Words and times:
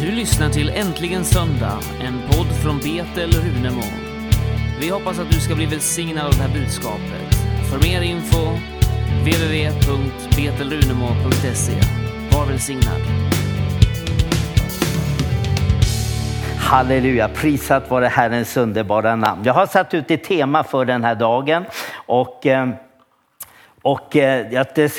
Du 0.00 0.10
lyssnar 0.10 0.50
till 0.50 0.70
Äntligen 0.70 1.24
Söndag, 1.24 1.78
en 2.02 2.20
podd 2.30 2.46
från 2.62 2.78
Betel 2.78 3.32
Runemo. 3.32 3.82
Vi 4.80 4.88
hoppas 4.88 5.18
att 5.18 5.30
du 5.30 5.40
ska 5.40 5.54
bli 5.54 5.66
välsignad 5.66 6.26
av 6.26 6.32
det 6.32 6.42
här 6.42 6.54
budskapet. 6.54 7.34
För 7.70 7.78
mer 7.88 8.02
info, 8.02 8.38
www.betelrunemo.se. 9.20 11.72
Var 12.36 12.46
välsignad. 12.46 13.00
Halleluja, 16.58 17.28
prisat 17.28 17.90
vare 17.90 18.06
Herrens 18.06 18.56
underbara 18.56 19.16
namn. 19.16 19.42
Jag 19.44 19.54
har 19.54 19.66
satt 19.66 19.94
ut 19.94 20.10
ett 20.10 20.24
tema 20.24 20.64
för 20.64 20.84
den 20.84 21.04
här 21.04 21.14
dagen 21.14 21.64
och 22.06 22.46
eh, 22.46 22.68
och 23.82 24.16
eh, 24.16 24.52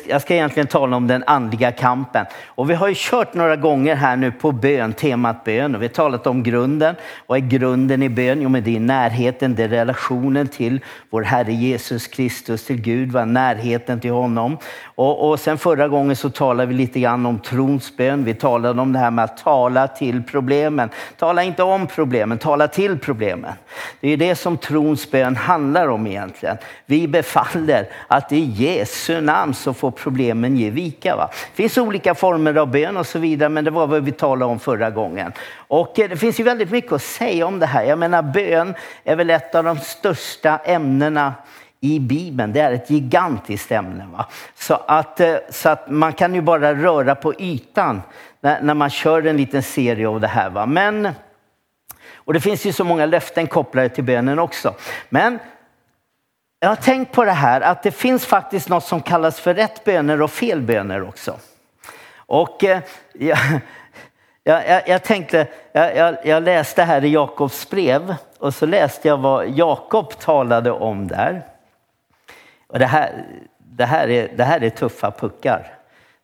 jag 0.07 0.21
ska 0.21 0.33
egentligen 0.33 0.67
tala 0.67 0.97
om 0.97 1.07
den 1.07 1.23
andliga 1.27 1.71
kampen. 1.71 2.25
Och 2.45 2.69
vi 2.69 2.73
har 2.73 2.87
ju 2.87 2.93
kört 2.97 3.33
några 3.33 3.55
gånger 3.55 3.95
här 3.95 4.15
nu 4.15 4.31
på 4.31 4.51
bön, 4.51 4.93
temat 4.93 5.43
bön. 5.43 5.75
Och 5.75 5.81
vi 5.81 5.85
har 5.85 5.93
talat 5.93 6.27
om 6.27 6.43
grunden. 6.43 6.95
Vad 7.27 7.37
är 7.37 7.47
grunden 7.47 8.03
i 8.03 8.09
bön? 8.09 8.41
Jo, 8.41 8.49
men 8.49 8.63
det 8.63 8.75
är 8.75 8.79
närheten, 8.79 9.55
det 9.55 9.63
är 9.63 9.67
relationen 9.67 10.47
till 10.47 10.79
vår 11.09 11.21
Herre 11.21 11.53
Jesus 11.53 12.07
Kristus, 12.07 12.65
till 12.65 12.81
Gud, 12.81 13.11
va? 13.11 13.25
närheten 13.25 13.99
till 13.99 14.11
honom. 14.11 14.57
Och, 14.83 15.29
och 15.29 15.39
sen 15.39 15.57
förra 15.57 15.87
gången 15.87 16.15
så 16.15 16.29
talade 16.29 16.65
vi 16.65 16.73
lite 16.73 16.99
grann 16.99 17.25
om 17.25 17.39
trons 17.39 17.97
bön. 17.97 18.23
Vi 18.23 18.33
talade 18.33 18.81
om 18.81 18.93
det 18.93 18.99
här 18.99 19.11
med 19.11 19.25
att 19.25 19.37
tala 19.37 19.87
till 19.87 20.23
problemen. 20.23 20.89
Tala 21.17 21.43
inte 21.43 21.63
om 21.63 21.87
problemen, 21.87 22.37
tala 22.37 22.67
till 22.67 22.99
problemen. 22.99 23.53
Det 24.01 24.09
är 24.09 24.17
det 24.17 24.35
som 24.35 24.57
trons 24.57 25.11
bön 25.11 25.35
handlar 25.35 25.87
om 25.87 26.07
egentligen. 26.07 26.57
Vi 26.85 27.07
befaller 27.07 27.87
att 28.07 28.29
det 28.29 28.37
i 28.37 28.45
Jesu 28.79 29.21
namn 29.21 29.53
så 29.53 29.73
får 29.73 29.91
problemen 29.91 30.57
ge 30.57 30.69
vika. 30.69 31.15
Va? 31.15 31.29
Det 31.31 31.55
finns 31.63 31.77
olika 31.77 32.15
former 32.15 32.55
av 32.55 32.71
bön 32.71 32.97
och 32.97 33.07
så 33.07 33.19
vidare, 33.19 33.49
men 33.49 33.63
det 33.65 33.71
var 33.71 33.87
vad 33.87 34.03
vi 34.03 34.11
talade 34.11 34.51
om 34.51 34.59
förra 34.59 34.89
gången. 34.89 35.33
Och 35.67 35.99
eh, 35.99 36.09
det 36.09 36.17
finns 36.17 36.39
ju 36.39 36.43
väldigt 36.43 36.71
mycket 36.71 36.91
att 36.91 37.01
säga 37.01 37.47
om 37.47 37.59
det 37.59 37.65
här. 37.65 37.83
Jag 37.83 37.99
menar 37.99 38.21
bön 38.21 38.75
är 39.03 39.15
väl 39.15 39.29
ett 39.29 39.55
av 39.55 39.63
de 39.63 39.77
största 39.77 40.57
ämnena 40.57 41.33
i 41.81 41.99
Bibeln. 41.99 42.53
Det 42.53 42.59
är 42.59 42.71
ett 42.71 42.89
gigantiskt 42.89 43.71
ämne. 43.71 44.07
Va? 44.11 44.25
Så, 44.55 44.73
att, 44.73 45.19
eh, 45.19 45.35
så 45.49 45.69
att 45.69 45.89
man 45.89 46.13
kan 46.13 46.35
ju 46.35 46.41
bara 46.41 46.73
röra 46.73 47.15
på 47.15 47.33
ytan 47.39 48.01
när, 48.41 48.61
när 48.61 48.73
man 48.73 48.89
kör 48.89 49.27
en 49.27 49.37
liten 49.37 49.63
serie 49.63 50.07
av 50.07 50.19
det 50.19 50.27
här. 50.27 50.49
Va? 50.49 50.65
Men, 50.65 51.09
och 52.13 52.33
det 52.33 52.39
finns 52.39 52.65
ju 52.65 52.73
så 52.73 52.83
många 52.83 53.05
löften 53.05 53.47
kopplade 53.47 53.89
till 53.89 54.03
bönen 54.03 54.39
också. 54.39 54.75
Men 55.09 55.39
jag 56.59 56.69
har 56.69 56.75
tänkt 56.75 57.11
på 57.11 57.25
det 57.25 57.31
här 57.31 57.61
att 57.61 57.83
det 57.83 57.91
finns 57.91 58.25
faktiskt 58.25 58.69
något 58.69 58.83
som 58.83 59.01
kallas 59.01 59.39
för 59.39 59.53
rätt 59.53 59.83
böner 59.83 60.21
och 60.21 60.31
fel 60.31 60.61
böner 60.61 61.07
också. 61.07 61.35
Och 62.15 62.63
eh, 62.63 62.79
jag, 63.13 63.37
jag, 64.43 64.87
jag, 64.87 65.03
tänkte, 65.03 65.47
jag, 65.71 66.17
jag, 66.23 66.43
läste 66.43 66.83
här 66.83 67.03
i 67.05 67.09
Jakobs 67.09 67.69
brev 67.69 68.15
och 68.39 68.53
så 68.53 68.65
läste 68.65 69.07
jag 69.07 69.17
vad 69.17 69.49
Jakob 69.49 70.19
talade 70.19 70.71
om 70.71 71.07
där. 71.07 71.45
Och 72.67 72.79
det, 72.79 72.85
här, 72.85 73.25
det, 73.57 73.85
här 73.85 74.09
är, 74.09 74.31
det 74.35 74.43
här 74.43 74.63
är 74.63 74.69
tuffa 74.69 75.11
puckar. 75.11 75.59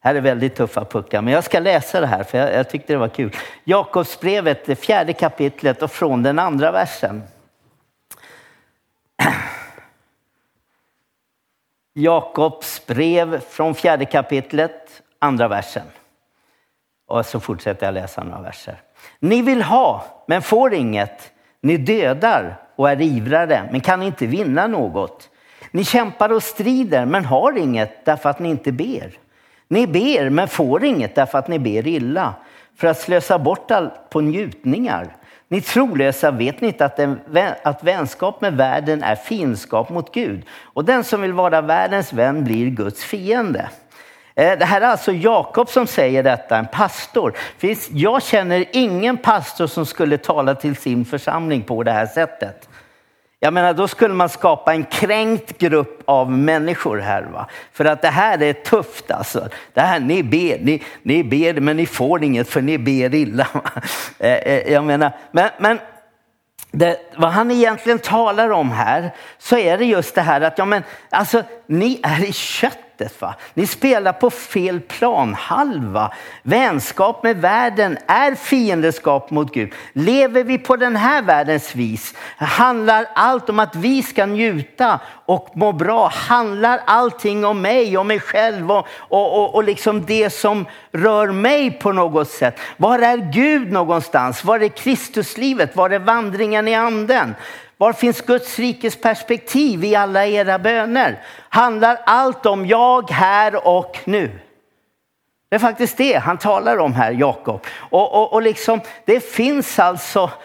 Det 0.02 0.08
här 0.08 0.16
är 0.16 0.22
väldigt 0.22 0.56
tuffa 0.56 0.86
puckar, 0.86 1.22
men 1.22 1.34
jag 1.34 1.44
ska 1.44 1.60
läsa 1.60 2.02
det 2.02 2.08
här 2.08 2.24
för 2.24 2.38
jag, 2.38 2.54
jag 2.54 2.70
tyckte 2.70 2.94
det 2.94 2.98
var 2.98 3.08
kul. 3.08 3.36
Jakobsbrevet, 3.64 4.66
det 4.66 4.76
fjärde 4.76 5.14
kapitlet 5.14 5.82
och 5.82 5.92
från 5.92 6.24
den 6.24 6.40
andra 6.40 6.72
versen. 6.72 7.24
Jakobs 11.98 12.86
brev 12.86 13.40
från 13.40 13.76
fjärde 13.76 14.06
kapitlet, 14.06 15.02
andra 15.20 15.48
versen. 15.48 15.86
Och 17.08 17.26
så 17.26 17.40
fortsätter 17.40 17.86
jag 17.86 17.94
läsa 17.94 18.24
några 18.24 18.42
verser. 18.42 18.82
Ni 19.20 19.42
vill 19.42 19.62
ha, 19.62 20.06
men 20.28 20.42
får 20.42 20.74
inget. 20.74 21.32
Ni 21.62 21.78
dödar 21.78 22.62
och 22.76 22.90
är 22.90 23.02
ivrare, 23.02 23.70
men 23.72 23.82
kan 23.82 24.04
inte 24.04 24.26
vinna 24.26 24.68
något. 24.68 25.30
Ni 25.72 25.84
kämpar 25.84 26.32
och 26.32 26.44
strider, 26.44 27.06
men 27.06 27.26
har 27.26 27.58
inget 27.58 28.06
därför 28.06 28.30
att 28.30 28.40
ni 28.40 28.50
inte 28.50 28.72
ber. 28.72 29.18
Ni 29.68 29.88
ber, 29.88 30.30
men 30.30 30.48
får 30.48 30.84
inget 30.84 31.16
därför 31.16 31.38
att 31.38 31.48
ni 31.48 31.60
ber 31.60 31.88
illa, 31.88 32.34
för 32.78 32.88
att 32.88 33.00
slösa 33.00 33.40
bort 33.40 33.72
allt 33.72 34.10
på 34.10 34.22
njutningar. 34.22 35.16
Ni 35.48 35.62
trolösa, 35.62 36.32
vet 36.32 36.62
ni 36.62 36.68
inte 36.68 36.86
att, 36.86 37.00
en, 37.00 37.20
att 37.64 37.84
vänskap 37.84 38.42
med 38.42 38.54
världen 38.54 39.04
är 39.04 39.16
fiendskap 39.16 39.90
mot 39.90 40.14
Gud? 40.14 40.46
Och 40.62 40.86
den 40.86 41.04
som 41.04 41.22
vill 41.22 41.34
vara 41.34 41.62
världens 41.62 42.14
vän 42.14 42.44
blir 42.44 42.70
Guds 42.70 43.04
fiende. 43.04 43.70
Eh, 44.36 44.58
det 44.60 44.66
här 44.66 44.82
är 44.82 44.86
alltså 44.86 45.12
Jakob 45.12 45.70
som 45.70 45.88
säger 45.88 46.24
detta, 46.24 46.58
en 46.58 46.68
pastor. 46.68 47.34
Jag 47.92 48.24
känner 48.24 48.66
ingen 48.72 49.18
pastor 49.18 49.68
som 49.68 49.86
skulle 49.86 50.18
tala 50.18 50.56
till 50.56 50.76
sin 50.76 51.06
församling 51.06 51.62
på 51.62 51.84
det 51.84 51.92
här 51.92 52.06
sättet. 52.06 52.70
Jag 53.46 53.54
menar, 53.54 53.74
då 53.74 53.88
skulle 53.88 54.14
man 54.14 54.30
skapa 54.30 54.74
en 54.74 54.84
kränkt 54.84 55.58
grupp 55.58 56.04
av 56.06 56.32
människor 56.32 56.98
här. 56.98 57.24
Va? 57.24 57.48
För 57.74 57.86
att 57.86 58.02
det 58.02 58.10
här 58.10 58.44
är 58.44 58.54
tufft 58.54 59.12
alltså. 59.12 59.50
Det 59.74 59.82
här, 59.82 60.00
ni 60.00 60.24
ber, 60.24 60.60
ni, 60.60 60.84
ni 61.02 61.24
ber 61.24 61.60
men 61.60 61.78
ni 61.78 61.86
får 61.86 62.24
inget 62.24 62.50
för 62.50 62.62
ni 62.62 62.78
ber 62.78 63.16
illa. 63.16 63.48
Va? 63.54 63.72
Eh, 64.20 64.34
eh, 64.34 64.74
jag 64.74 64.84
menar, 64.84 65.12
men, 65.32 65.50
men 65.60 65.80
det, 66.72 66.98
vad 67.18 67.32
han 67.32 67.52
egentligen 67.52 68.00
talar 68.00 68.50
om 68.50 68.72
här 68.72 69.12
så 69.38 69.58
är 69.58 69.78
det 69.78 69.86
just 69.86 70.16
det 70.16 70.22
här 70.22 70.42
att 70.42 70.58
ja, 70.58 70.66
men, 70.66 70.84
alltså, 71.10 71.44
ni 71.68 72.00
är 72.04 72.24
i 72.24 72.34
kött 72.34 72.80
sättet. 72.98 73.22
Va? 73.22 73.36
Ni 73.54 73.68
spelar 73.68 74.14
på 74.14 74.30
fel 74.30 74.80
planhalva. 74.80 76.14
Vänskap 76.44 77.24
med 77.24 77.38
världen 77.38 77.98
är 78.08 78.36
fiendeskap 78.36 79.32
mot 79.32 79.54
Gud. 79.54 79.74
Lever 79.94 80.44
vi 80.44 80.58
på 80.58 80.76
den 80.76 80.96
här 80.96 81.22
världens 81.22 81.76
vis 81.76 82.14
handlar 82.38 83.06
allt 83.16 83.50
om 83.50 83.60
att 83.60 83.76
vi 83.76 84.04
ska 84.04 84.26
njuta 84.26 85.00
och 85.26 85.50
må 85.54 85.72
bra. 85.72 86.08
Handlar 86.08 86.82
allting 86.86 87.46
om 87.46 87.62
mig 87.62 87.98
och 87.98 88.06
mig 88.06 88.20
själv 88.20 88.72
och, 88.72 88.88
och, 88.98 89.40
och, 89.40 89.56
och 89.56 89.64
liksom 89.64 90.06
det 90.06 90.30
som 90.30 90.66
rör 90.92 91.32
mig 91.32 91.72
på 91.72 91.92
något 91.92 92.30
sätt. 92.30 92.60
Var 92.78 93.00
är 93.00 93.18
Gud 93.18 93.72
någonstans? 93.72 94.44
Var 94.44 94.60
är 94.60 94.68
Kristuslivet? 94.68 95.76
Var 95.76 95.90
är 95.90 96.00
vandringen 96.00 96.68
i 96.68 96.76
anden? 96.76 97.36
Var 97.78 97.94
finns 97.94 98.22
Guds 98.22 98.60
rikes 98.60 99.02
perspektiv 99.02 99.84
i 99.84 99.96
alla 99.96 100.26
era 100.26 100.60
böner? 100.60 101.22
Handlar 101.50 101.98
allt 102.06 102.46
om 102.46 102.66
jag 102.66 103.12
här 103.12 103.68
och 103.68 103.98
nu? 104.06 104.40
Det 105.50 105.56
är 105.56 105.60
faktiskt 105.60 105.98
det 105.98 106.14
han 106.18 106.38
talar 106.38 106.78
om 106.78 106.94
här, 106.94 107.12
Jakob. 107.12 107.66
Och, 107.78 108.14
och, 108.14 108.34
och 108.34 108.42
liksom, 108.42 108.82
det 109.06 109.20
finns 109.20 109.80
alltså... 109.80 110.32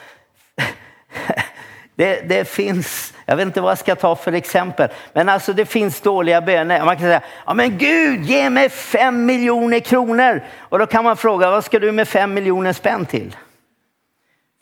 Det, 1.94 2.28
det, 2.28 2.44
finns, 2.48 3.14
jag 3.26 3.36
vet 3.36 3.46
inte 3.46 3.60
vad 3.60 3.70
jag 3.70 3.78
ska 3.78 3.94
ta 3.94 4.16
för 4.16 4.32
exempel, 4.32 4.88
men 5.12 5.28
alltså 5.28 5.52
det 5.52 5.66
finns 5.66 6.00
dåliga 6.00 6.40
böner. 6.40 6.84
Man 6.84 6.96
kan 6.96 7.04
säga, 7.04 7.22
ja 7.46 7.54
men 7.54 7.78
Gud 7.78 8.24
ge 8.24 8.50
mig 8.50 8.68
fem 8.68 9.26
miljoner 9.26 9.80
kronor. 9.80 10.42
Och 10.58 10.78
då 10.78 10.86
kan 10.86 11.04
man 11.04 11.16
fråga, 11.16 11.50
vad 11.50 11.64
ska 11.64 11.78
du 11.78 11.92
med 11.92 12.08
fem 12.08 12.34
miljoner 12.34 12.72
spänn 12.72 13.06
till? 13.06 13.36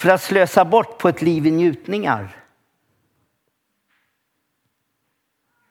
För 0.01 0.11
att 0.11 0.23
slösa 0.23 0.65
bort 0.65 0.99
på 0.99 1.09
ett 1.09 1.23
liv 1.23 1.47
i 1.47 1.51
njutningar. 1.51 2.38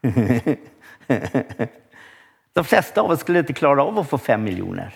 De 2.54 2.64
flesta 2.64 3.02
av 3.02 3.12
oss 3.12 3.20
skulle 3.20 3.40
inte 3.40 3.54
klara 3.54 3.84
av 3.84 4.00
att 4.00 4.10
få 4.10 4.18
fem 4.18 4.44
miljoner. 4.44 4.96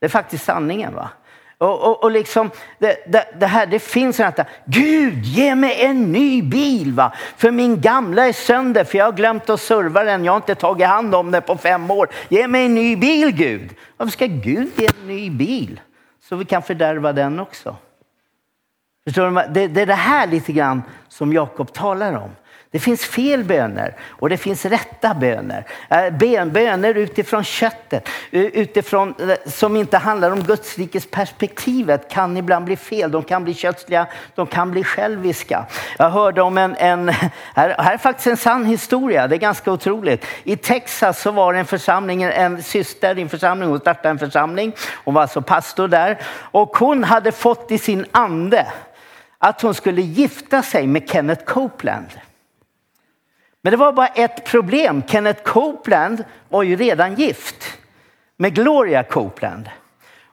Det 0.00 0.06
är 0.06 0.10
faktiskt 0.10 0.44
sanningen. 0.44 0.94
va? 0.94 1.10
Och, 1.58 1.82
och, 1.82 2.02
och 2.04 2.10
liksom, 2.10 2.50
det, 2.78 2.96
det, 3.06 3.24
det, 3.38 3.46
här, 3.46 3.66
det 3.66 3.78
finns 3.78 4.20
en... 4.20 4.32
här, 4.36 4.46
Gud 4.64 5.24
ge 5.24 5.54
mig 5.54 5.84
en 5.84 6.12
ny 6.12 6.42
bil 6.42 6.92
va? 6.92 7.12
för 7.36 7.50
min 7.50 7.80
gamla 7.80 8.28
är 8.28 8.32
sönder 8.32 8.84
för 8.84 8.98
jag 8.98 9.04
har 9.04 9.12
glömt 9.12 9.50
att 9.50 9.60
serva 9.60 10.04
den, 10.04 10.24
jag 10.24 10.32
har 10.32 10.36
inte 10.36 10.54
tagit 10.54 10.86
hand 10.86 11.14
om 11.14 11.30
den 11.30 11.42
på 11.42 11.56
fem 11.56 11.90
år. 11.90 12.08
Ge 12.28 12.48
mig 12.48 12.66
en 12.66 12.74
ny 12.74 12.96
bil 12.96 13.30
Gud. 13.30 13.74
Varför 13.96 14.10
ska 14.10 14.26
Gud 14.26 14.70
ge 14.76 14.86
en 14.86 15.06
ny 15.06 15.30
bil? 15.30 15.80
Så 16.28 16.36
vi 16.36 16.44
kan 16.44 16.62
fördärva 16.62 17.12
den 17.12 17.40
också. 17.40 17.76
Förstår 19.04 19.30
du? 19.30 19.52
Det, 19.52 19.68
det 19.68 19.82
är 19.82 19.86
det 19.86 19.94
här 19.94 20.26
lite 20.26 20.52
grann 20.52 20.82
som 21.08 21.32
Jakob 21.32 21.72
talar 21.72 22.12
om. 22.12 22.30
Det 22.72 22.78
finns 22.78 23.04
fel 23.04 23.44
böner 23.44 23.94
och 24.08 24.28
det 24.28 24.36
finns 24.36 24.64
rätta 24.64 25.14
böner. 25.14 25.64
Eh, 25.88 26.46
böner 26.46 26.94
utifrån 26.94 27.44
köttet, 27.44 28.08
utifrån, 28.30 29.14
eh, 29.18 29.50
som 29.50 29.76
inte 29.76 29.98
handlar 29.98 30.30
om 30.30 30.42
Guds 30.42 30.78
rikes 30.78 31.10
perspektivet 31.10 32.10
kan 32.10 32.36
ibland 32.36 32.64
bli 32.64 32.76
fel. 32.76 33.10
De 33.10 33.22
kan 33.22 33.44
bli 33.44 33.54
kötsliga, 33.54 34.06
de 34.34 34.46
kan 34.46 34.70
bli 34.70 34.84
själviska. 34.84 35.66
Jag 35.98 36.10
hörde 36.10 36.42
om 36.42 36.58
en, 36.58 36.76
en 36.76 37.08
här, 37.54 37.74
här 37.78 37.94
är 37.94 37.98
faktiskt 37.98 38.26
en 38.26 38.36
sann 38.36 38.64
historia, 38.64 39.28
det 39.28 39.36
är 39.36 39.38
ganska 39.38 39.72
otroligt. 39.72 40.26
I 40.44 40.56
Texas 40.56 41.22
så 41.22 41.30
var 41.30 41.52
det 41.52 41.58
en 41.58 41.66
församling, 41.66 42.22
en 42.22 42.62
syster 42.62 43.18
i 43.18 43.22
en 43.22 43.28
församling, 43.28 43.68
hon 43.68 43.80
startade 43.80 44.08
en 44.08 44.18
församling. 44.18 44.72
Hon 45.04 45.14
var 45.14 45.22
alltså 45.22 45.42
pastor 45.42 45.88
där 45.88 46.18
och 46.34 46.76
hon 46.76 47.04
hade 47.04 47.32
fått 47.32 47.70
i 47.70 47.78
sin 47.78 48.06
ande 48.12 48.66
att 49.38 49.62
hon 49.62 49.74
skulle 49.74 50.02
gifta 50.02 50.62
sig 50.62 50.86
med 50.86 51.10
Kenneth 51.10 51.44
Copeland. 51.44 52.08
Men 53.62 53.70
det 53.70 53.76
var 53.76 53.92
bara 53.92 54.06
ett 54.06 54.44
problem. 54.44 55.02
Kenneth 55.06 55.42
Copeland 55.42 56.24
var 56.48 56.62
ju 56.62 56.76
redan 56.76 57.14
gift 57.14 57.64
med 58.36 58.54
Gloria 58.54 59.02
Copeland. 59.02 59.70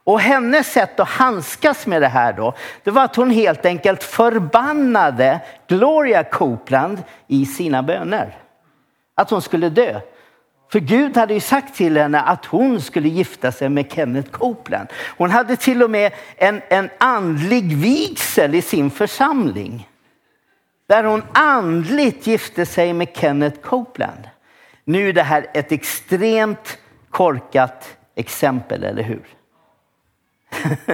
Och 0.03 0.19
hennes 0.19 0.71
sätt 0.71 0.99
att 0.99 1.07
handskas 1.07 1.87
med 1.87 2.01
det 2.01 2.07
här 2.07 2.33
då, 2.33 2.53
det 2.83 2.91
var 2.91 3.03
att 3.03 3.15
hon 3.15 3.31
helt 3.31 3.65
enkelt 3.65 4.03
förbannade 4.03 5.39
Gloria 5.67 6.23
Copeland 6.23 7.03
i 7.27 7.45
sina 7.45 7.83
böner. 7.83 8.37
Att 9.15 9.29
hon 9.29 9.41
skulle 9.41 9.69
dö. 9.69 9.99
För 10.71 10.79
Gud 10.79 11.17
hade 11.17 11.33
ju 11.33 11.39
sagt 11.39 11.75
till 11.75 11.97
henne 11.97 12.21
att 12.21 12.45
hon 12.45 12.81
skulle 12.81 13.09
gifta 13.09 13.51
sig 13.51 13.69
med 13.69 13.91
Kenneth 13.91 14.29
Copeland. 14.29 14.89
Hon 15.17 15.31
hade 15.31 15.55
till 15.55 15.83
och 15.83 15.89
med 15.89 16.13
en, 16.37 16.61
en 16.69 16.89
andlig 16.97 17.77
vigsel 17.77 18.55
i 18.55 18.61
sin 18.61 18.91
församling. 18.91 19.88
Där 20.89 21.03
hon 21.03 21.23
andligt 21.33 22.27
gifte 22.27 22.65
sig 22.65 22.93
med 22.93 23.07
Kenneth 23.15 23.59
Copeland. 23.61 24.29
Nu 24.83 25.09
är 25.09 25.13
det 25.13 25.23
här 25.23 25.45
ett 25.53 25.71
extremt 25.71 26.77
korkat 27.09 27.97
exempel, 28.15 28.83
eller 28.83 29.03
hur? 29.03 29.27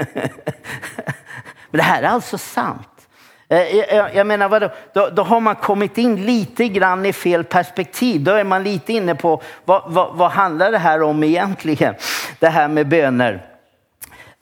Men 1.72 1.78
det 1.78 1.84
här 1.84 2.04
är 2.04 2.08
alltså 2.08 2.38
sant. 2.38 3.08
Eh, 3.50 3.58
eh, 3.60 3.80
eh, 3.80 4.16
jag, 4.16 4.28
menar, 4.28 4.50
vadå? 4.50 4.70
Då, 4.94 5.10
då 5.10 5.24
har 5.24 5.40
man 5.40 5.56
kommit 5.56 5.98
in 5.98 6.26
lite 6.26 6.68
grann 6.68 7.06
i 7.06 7.14
fel 7.14 7.44
perspektiv. 7.44 8.24
Då 8.24 8.32
är 8.32 8.44
man 8.44 8.64
lite 8.64 8.94
inne 8.94 9.16
på 9.16 9.42
vad, 9.66 9.94
vad, 9.94 10.16
vad 10.16 10.32
handlar 10.32 10.72
det 10.72 10.78
här 10.78 11.02
om 11.02 11.24
egentligen? 11.24 11.96
Det 12.40 12.50
här 12.50 12.68
med 12.68 12.88
böner. 12.88 13.46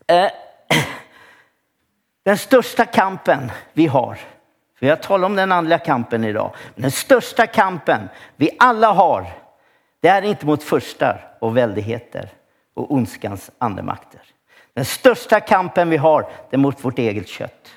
Den 2.26 2.38
största 2.38 2.86
kampen 2.86 3.52
vi 3.74 3.88
har, 3.88 4.18
vi 4.84 4.90
har 4.90 4.96
talat 4.96 5.26
om 5.26 5.36
den 5.36 5.52
andliga 5.52 5.80
kampen 5.80 6.24
idag. 6.24 6.52
Den 6.76 6.92
största 6.92 7.48
kampen 7.48 8.10
vi 8.36 8.50
alla 8.60 8.92
har, 8.92 9.26
det 10.02 10.08
är 10.08 10.22
inte 10.22 10.46
mot 10.46 10.64
förstar 10.64 11.36
och 11.40 11.58
väldigheter 11.58 12.30
och 12.74 12.94
ondskans 12.94 13.52
andemakter. 13.58 14.22
Den 14.74 14.86
största 14.86 15.40
kampen 15.40 15.90
vi 15.90 15.98
har, 15.98 16.22
det 16.22 16.56
är 16.56 16.58
mot 16.58 16.86
vårt 16.86 17.00
eget 17.00 17.28
kött. 17.28 17.72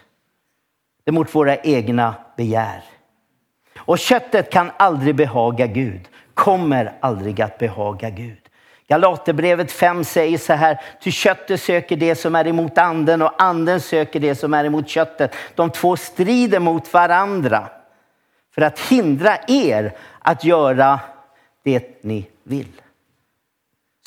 Det 1.04 1.10
är 1.10 1.12
mot 1.12 1.34
våra 1.34 1.56
egna 1.56 2.14
begär. 2.36 2.84
Och 3.78 3.98
köttet 3.98 4.50
kan 4.50 4.70
aldrig 4.76 5.14
behaga 5.14 5.66
Gud, 5.66 6.08
kommer 6.34 6.92
aldrig 7.00 7.40
att 7.40 7.58
behaga 7.58 8.10
Gud. 8.10 8.45
Galaterbrevet 8.88 9.72
5 9.72 10.04
säger 10.04 10.38
så 10.38 10.52
här, 10.52 10.80
ty 11.00 11.10
köttet 11.10 11.62
söker 11.62 11.96
det 11.96 12.14
som 12.14 12.34
är 12.34 12.46
emot 12.46 12.78
anden 12.78 13.22
och 13.22 13.42
anden 13.42 13.80
söker 13.80 14.20
det 14.20 14.34
som 14.34 14.54
är 14.54 14.64
emot 14.64 14.88
köttet. 14.88 15.34
De 15.54 15.70
två 15.70 15.96
strider 15.96 16.60
mot 16.60 16.92
varandra 16.92 17.68
för 18.54 18.62
att 18.62 18.80
hindra 18.80 19.36
er 19.48 19.96
att 20.18 20.44
göra 20.44 21.00
det 21.64 22.04
ni 22.04 22.28
vill. 22.42 22.80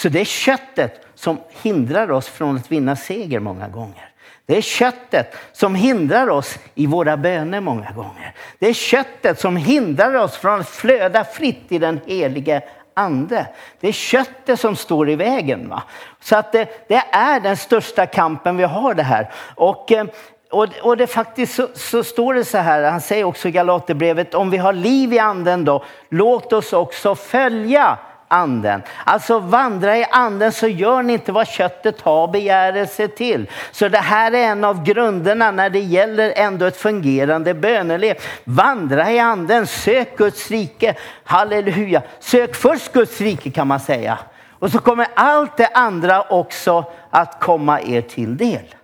Så 0.02 0.10
det 0.10 0.20
är 0.20 0.26
köttet 0.26 1.06
som 1.16 1.38
hindrar 1.62 2.12
oss 2.12 2.28
från 2.28 2.56
att 2.58 2.72
vinna 2.72 2.96
seger 2.96 3.40
många 3.40 3.68
gånger. 3.68 4.10
Det 4.46 4.58
är 4.58 4.62
köttet 4.62 5.36
som 5.52 5.76
hindrar 5.76 6.30
oss 6.30 6.60
i 6.76 6.88
våra 6.88 7.18
böner 7.18 7.62
många 7.62 7.92
gånger. 7.92 8.36
Det 8.60 8.68
är 8.68 8.74
köttet 8.74 9.40
som 9.40 9.58
hindrar 9.58 10.14
oss 10.14 10.38
från 10.38 10.60
att 10.60 10.70
flöda 10.70 11.24
fritt 11.24 11.72
i 11.72 11.80
den 11.80 12.00
helige 12.06 12.64
ande. 13.00 13.48
Det 13.80 13.88
är 13.88 13.92
köttet 13.92 14.60
som 14.60 14.76
står 14.76 15.10
i 15.10 15.16
vägen. 15.16 15.70
Va? 15.70 15.84
Så 16.22 16.36
att 16.36 16.52
det, 16.52 16.88
det 16.88 17.04
är 17.12 17.40
den 17.40 17.58
största 17.58 18.06
kampen 18.06 18.58
vi 18.58 18.64
har 18.64 18.94
det 18.94 19.04
här. 19.04 19.32
Och, 19.56 19.92
eh, 19.92 20.06
och, 20.52 20.68
och 20.82 20.98
det 20.98 21.08
faktiskt 21.08 21.56
så, 21.56 21.68
så, 21.74 22.04
står 22.04 22.34
det 22.34 22.46
så 22.46 22.58
här, 22.58 22.92
han 22.92 23.02
säger 23.02 23.24
också 23.24 23.48
i 23.48 23.52
Galaterbrevet, 23.52 24.34
om 24.34 24.50
vi 24.50 24.58
har 24.58 24.74
liv 24.74 25.14
i 25.14 25.20
anden 25.20 25.66
då, 25.66 25.84
låt 26.10 26.54
oss 26.54 26.74
också 26.74 27.16
följa 27.16 27.98
anden. 28.30 28.82
Alltså 29.04 29.40
vandra 29.40 29.98
i 29.98 30.06
anden 30.12 30.52
så 30.52 30.68
gör 30.68 31.04
ni 31.04 31.14
inte 31.14 31.32
vad 31.32 31.48
köttet 31.48 32.02
har 32.02 32.28
begärelse 32.28 33.08
till. 33.08 33.50
Så 33.72 33.90
det 33.90 33.98
här 33.98 34.32
är 34.32 34.44
en 34.44 34.64
av 34.64 34.84
grunderna 34.84 35.52
när 35.52 35.70
det 35.70 35.80
gäller 35.80 36.34
ändå 36.36 36.66
ett 36.66 36.78
fungerande 36.78 37.54
böneliv. 37.54 38.16
Vandra 38.44 39.12
i 39.12 39.20
anden, 39.20 39.68
sök 39.68 40.18
Guds 40.18 40.52
rike. 40.52 40.96
Halleluja. 41.24 42.02
Sök 42.20 42.56
först 42.56 42.94
Guds 42.94 43.22
rike 43.22 43.52
kan 43.52 43.68
man 43.68 43.80
säga. 43.80 44.20
Och 44.60 44.72
så 44.72 44.80
kommer 44.80 45.08
allt 45.14 45.58
det 45.58 45.68
andra 45.68 46.22
också 46.22 46.84
att 47.10 47.40
komma 47.40 47.82
er 47.82 48.02
till 48.02 48.38
del. 48.38 48.76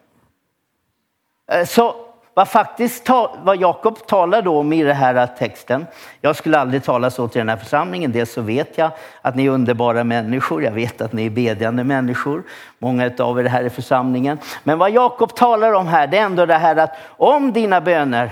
Eh, 1.51 1.65
så 1.65 2.04
vad 2.35 2.47
faktiskt 2.47 3.09
vad 3.43 3.57
Jakob 3.57 4.07
talar 4.07 4.41
då 4.41 4.59
om 4.59 4.73
i 4.73 4.83
den 4.83 4.95
här 4.95 5.27
texten. 5.27 5.87
Jag 6.21 6.35
skulle 6.35 6.59
aldrig 6.59 6.83
tala 6.83 7.09
så 7.09 7.27
till 7.27 7.39
den 7.39 7.49
här 7.49 7.57
församlingen. 7.57 8.11
Dels 8.11 8.33
så 8.33 8.41
vet 8.41 8.77
jag 8.77 8.91
att 9.21 9.35
ni 9.35 9.45
är 9.45 9.49
underbara 9.49 10.03
människor. 10.03 10.63
Jag 10.63 10.71
vet 10.71 11.01
att 11.01 11.13
ni 11.13 11.25
är 11.25 11.29
bedjande 11.29 11.83
människor. 11.83 12.43
Många 12.79 13.11
av 13.19 13.39
er 13.39 13.43
här 13.43 13.63
i 13.63 13.69
församlingen. 13.69 14.37
Men 14.63 14.77
vad 14.77 14.91
Jakob 14.91 15.35
talar 15.35 15.73
om 15.73 15.87
här, 15.87 16.07
det 16.07 16.17
är 16.17 16.23
ändå 16.23 16.45
det 16.45 16.53
här 16.53 16.75
att 16.75 16.95
om 17.07 17.53
dina 17.53 17.81
böner, 17.81 18.31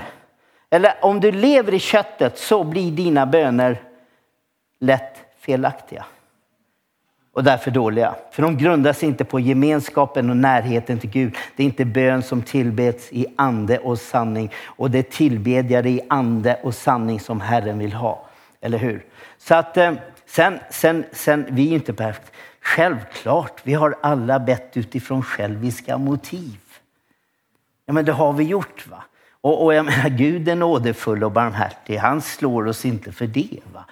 eller 0.70 0.94
om 1.02 1.20
du 1.20 1.32
lever 1.32 1.74
i 1.74 1.80
köttet 1.80 2.38
så 2.38 2.64
blir 2.64 2.92
dina 2.92 3.26
böner 3.26 3.82
lätt 4.80 5.18
felaktiga 5.40 6.06
och 7.34 7.44
därför 7.44 7.72
dåliga. 7.72 8.16
För 8.32 8.42
de 8.42 8.58
grundar 8.58 8.94
sig 8.94 9.10
inte 9.10 9.26
på 9.26 9.40
gemenskapen 9.40 10.30
och 10.30 10.38
närheten 10.38 11.00
till 11.00 11.10
Gud. 11.10 11.36
Det 11.56 11.64
är 11.64 11.66
inte 11.66 11.86
bön 11.86 12.24
som 12.24 12.42
tillbeds 12.42 13.12
i 13.12 13.26
ande 13.36 13.78
och 13.78 14.00
sanning. 14.00 14.52
Och 14.66 14.92
det 14.92 15.00
är 15.00 15.04
tillbedjare 15.04 15.90
i 15.90 16.02
ande 16.10 16.60
och 16.64 16.76
sanning 16.76 17.20
som 17.20 17.42
Herren 17.42 17.80
vill 17.80 17.94
ha. 17.94 18.26
Eller 18.62 18.78
hur? 18.78 19.06
Så 19.38 19.56
att 19.56 19.78
eh, 19.78 19.94
sen, 20.26 20.60
sen, 20.70 21.04
sen 21.12 21.46
vi 21.50 21.70
är 21.70 21.74
inte 21.74 21.94
perfekta. 21.94 22.32
Självklart, 22.62 23.62
vi 23.64 23.74
har 23.74 23.96
alla 24.02 24.40
bett 24.40 24.78
utifrån 24.78 25.24
själviska 25.24 25.98
motiv. 25.98 26.60
Ja, 27.86 27.94
men 27.94 28.06
det 28.06 28.12
har 28.12 28.34
vi 28.34 28.44
gjort. 28.44 28.88
va? 28.88 29.04
Och, 29.42 29.66
och 29.66 29.74
jag 29.74 29.86
menar, 29.86 30.10
Gud 30.10 30.50
är 30.50 30.56
nådefull 30.56 31.24
och 31.24 31.32
barmhärtig. 31.32 31.98
Han 31.98 32.22
slår 32.22 32.68
oss 32.68 32.86
inte 32.86 33.12
för 33.12 33.28
det. 33.28 33.60
Va? 33.74 33.86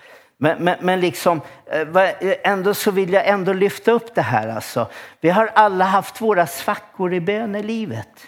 Men, 0.43 0.63
men, 0.63 0.77
men 0.81 0.99
liksom, 0.99 1.41
eh, 1.71 1.81
eh, 1.81 2.35
ändå 2.43 2.73
så 2.73 2.91
vill 2.91 3.13
jag 3.13 3.27
ändå 3.27 3.53
lyfta 3.53 3.91
upp 3.91 4.15
det 4.15 4.21
här. 4.21 4.47
Alltså. 4.47 4.87
Vi 5.19 5.29
har 5.29 5.51
alla 5.55 5.85
haft 5.85 6.21
våra 6.21 6.47
svackor 6.47 7.13
i 7.13 7.19
bönelivet. 7.21 8.27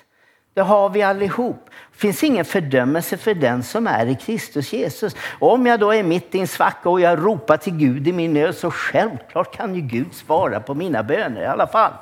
Det 0.54 0.62
har 0.62 0.90
vi 0.90 1.02
allihop. 1.02 1.70
Det 1.92 1.98
finns 1.98 2.24
ingen 2.24 2.46
fördömelse 2.46 3.18
för 3.18 3.34
den 3.34 3.64
som 3.64 3.88
är 3.88 4.06
i 4.06 4.16
Kristus 4.16 4.74
Jesus. 4.74 5.16
Och 5.40 5.54
om 5.54 5.66
jag 5.66 5.80
då 5.80 5.94
är 5.94 6.04
mitt 6.04 6.36
i 6.36 6.40
en 6.40 6.48
svacka 6.48 6.90
och 6.90 7.02
jag 7.02 7.26
ropar 7.26 7.58
till 7.58 7.78
Gud 7.78 8.08
i 8.08 8.14
min 8.14 8.34
nöd 8.34 8.56
så 8.56 8.72
självklart 8.72 9.56
kan 9.56 9.76
ju 9.76 9.82
Gud 9.82 10.14
svara 10.14 10.60
på 10.60 10.74
mina 10.74 11.04
böner 11.04 11.42
i 11.42 11.46
alla 11.46 11.68
fall. 11.68 11.94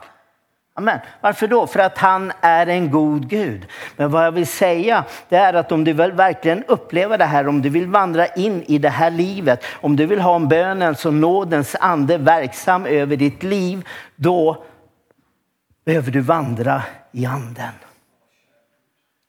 Amen. 0.74 1.00
Varför 1.22 1.48
då? 1.48 1.68
För 1.68 1.80
att 1.80 1.98
han 1.98 2.32
är 2.42 2.68
en 2.68 2.92
god 2.92 3.30
Gud. 3.30 3.68
Men 3.96 4.12
vad 4.12 4.26
jag 4.26 4.32
vill 4.32 4.48
säga 4.48 5.06
det 5.30 5.36
är 5.36 5.54
att 5.54 5.72
om 5.72 5.84
du 5.84 5.94
vill 5.94 6.12
verkligen 6.12 6.64
uppleva 6.64 7.18
det 7.18 7.26
här, 7.26 7.48
om 7.48 7.62
du 7.62 7.70
vill 7.70 7.88
vandra 7.88 8.28
in 8.28 8.64
i 8.64 8.78
det 8.78 8.90
här 8.90 9.12
livet, 9.12 9.66
om 9.82 9.96
du 9.96 10.06
vill 10.06 10.22
ha 10.22 10.36
en 10.36 10.48
bönens 10.48 11.06
och 11.06 11.14
nådens 11.14 11.76
ande 11.80 12.18
verksam 12.18 12.86
över 12.86 13.16
ditt 13.16 13.44
liv, 13.44 13.88
då 14.16 14.64
behöver 15.86 16.12
du 16.12 16.20
vandra 16.20 16.84
i 17.12 17.26
anden. 17.26 17.74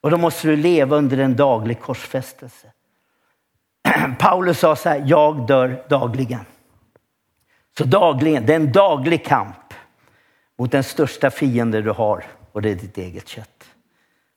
Och 0.03 0.11
då 0.11 0.17
måste 0.17 0.49
du 0.49 0.57
leva 0.57 0.97
under 0.97 1.19
en 1.19 1.37
daglig 1.37 1.81
korsfästelse. 1.81 2.67
Paulus 4.19 4.59
sa 4.59 4.77
så 4.77 4.89
här, 4.89 5.03
jag 5.07 5.47
dör 5.47 5.85
dagligen. 5.89 6.45
Så 7.79 7.85
dagligen, 7.85 8.47
det 8.47 8.53
är 8.53 8.57
en 8.57 8.73
daglig 8.73 9.25
kamp 9.25 9.57
mot 10.63 10.73
den 10.73 10.85
största 10.85 11.31
fiende 11.31 11.83
du 11.83 11.91
har 11.91 12.25
och 12.53 12.63
det 12.63 12.71
är 12.71 12.75
ditt 12.75 12.99
eget 12.99 13.29
kött. 13.29 13.65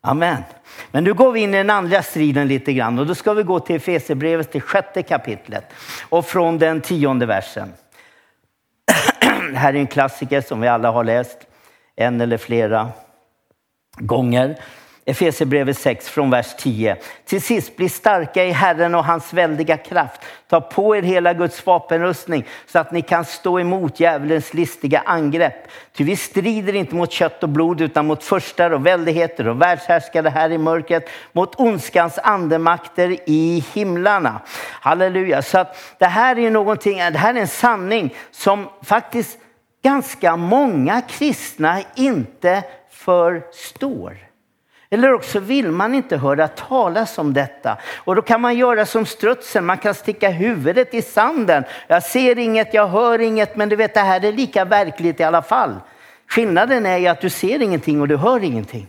Amen. 0.02 0.44
Men 0.92 1.04
nu 1.04 1.14
går 1.14 1.32
vi 1.32 1.40
in 1.40 1.54
i 1.54 1.58
den 1.58 1.70
andra 1.70 2.04
striden 2.04 2.48
lite 2.48 2.74
grann 2.74 3.00
och 3.00 3.08
då 3.08 3.16
ska 3.16 3.34
vi 3.34 3.44
gå 3.44 3.60
till 3.60 3.76
Efesierbrevet, 3.76 4.52
till 4.52 4.62
sjätte 4.62 5.04
kapitlet 5.04 5.64
och 6.10 6.26
från 6.26 6.58
den 6.58 6.82
tionde 6.82 7.26
versen. 7.26 7.74
Det 9.52 9.58
här 9.58 9.74
är 9.74 9.78
en 9.78 9.88
klassiker 9.88 10.42
som 10.42 10.62
vi 10.62 10.68
alla 10.68 10.92
har 10.92 11.04
läst 11.04 11.38
en 11.96 12.22
eller 12.22 12.38
flera 12.38 12.90
gånger. 13.98 14.60
Efesierbrevet 15.08 15.78
6 15.78 16.10
från 16.10 16.30
vers 16.30 16.56
10. 16.58 16.98
Till 17.26 17.42
sist, 17.42 17.78
bli 17.78 17.90
starka 17.90 18.44
i 18.44 18.52
Herren 18.52 18.96
och 18.96 19.06
hans 19.06 19.34
väldiga 19.34 19.78
kraft. 19.78 20.22
Ta 20.50 20.62
på 20.62 20.96
er 20.96 21.02
hela 21.02 21.34
Guds 21.34 21.66
vapenrustning 21.66 22.46
så 22.66 22.80
att 22.80 22.92
ni 22.92 23.02
kan 23.02 23.26
stå 23.26 23.60
emot 23.60 24.00
djävulens 24.00 24.54
listiga 24.54 25.04
angrepp. 25.06 25.68
Ty 25.94 26.04
vi 26.04 26.16
strider 26.16 26.76
inte 26.76 26.96
mot 26.96 27.12
kött 27.12 27.44
och 27.44 27.50
blod 27.50 27.82
utan 27.82 28.08
mot 28.08 28.24
förstar 28.24 28.72
och 28.72 28.86
väldigheter 28.86 29.48
och 29.48 29.62
världshärskare 29.62 30.30
här 30.30 30.52
i 30.52 30.58
mörkret, 30.58 31.10
mot 31.32 31.60
ondskans 31.60 32.20
andemakter 32.24 33.18
i 33.26 33.66
himlarna. 33.74 34.42
Halleluja. 34.72 35.42
Så 35.42 35.58
att 35.58 35.96
det 35.98 36.06
här 36.06 36.40
är 36.40 36.52
någonting, 36.52 36.98
det 36.98 37.18
här 37.18 37.34
är 37.34 37.40
en 37.40 37.48
sanning 37.48 38.14
som 38.32 38.70
faktiskt 38.84 39.38
ganska 39.84 40.36
många 40.36 41.02
kristna 41.02 41.82
inte 41.96 42.64
förstår. 42.90 44.18
Eller 44.90 45.14
också 45.14 45.40
vill 45.40 45.72
man 45.72 45.94
inte 45.94 46.18
höra 46.18 46.48
talas 46.48 47.18
om 47.18 47.34
detta. 47.34 47.78
Och 47.96 48.16
då 48.16 48.22
kan 48.22 48.42
man 48.42 48.58
göra 48.58 48.86
som 48.86 49.06
strutsen, 49.06 49.66
man 49.66 49.78
kan 49.78 49.94
sticka 49.94 50.30
huvudet 50.30 50.94
i 50.94 51.02
sanden. 51.02 51.64
Jag 51.88 52.04
ser 52.04 52.38
inget, 52.38 52.74
jag 52.74 52.88
hör 52.88 53.20
inget, 53.20 53.56
men 53.56 53.70
du 53.70 53.76
vet 53.76 53.94
det 53.94 54.00
här 54.00 54.26
är 54.26 54.32
lika 54.32 54.66
verkligt 54.66 55.20
i 55.20 55.24
alla 55.24 55.42
fall. 55.42 55.76
Skillnaden 56.28 56.86
är 56.86 56.98
ju 56.98 57.08
att 57.08 57.22
du 57.22 57.30
ser 57.30 57.62
ingenting 57.62 58.02
och 58.02 58.08
du 58.08 58.18
hör 58.18 58.44
ingenting. 58.44 58.88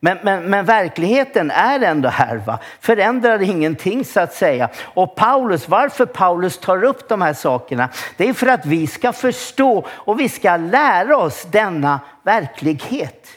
Men, 0.00 0.18
men, 0.22 0.50
men, 0.50 0.64
verkligheten 0.64 1.50
är 1.50 1.80
ändå 1.80 2.08
här, 2.08 2.36
va? 2.36 2.58
förändrar 2.80 3.42
ingenting 3.42 4.04
så 4.04 4.20
att 4.20 4.34
säga. 4.34 4.68
Och 4.84 5.16
Paulus, 5.16 5.68
varför 5.68 6.06
Paulus 6.06 6.58
tar 6.58 6.84
upp 6.84 7.08
de 7.08 7.22
här 7.22 7.32
sakerna, 7.32 7.88
det 8.16 8.28
är 8.28 8.32
för 8.32 8.46
att 8.46 8.66
vi 8.66 8.86
ska 8.86 9.12
förstå 9.12 9.86
och 9.90 10.20
vi 10.20 10.28
ska 10.28 10.56
lära 10.56 11.16
oss 11.16 11.42
denna 11.42 12.00
verklighet. 12.22 13.28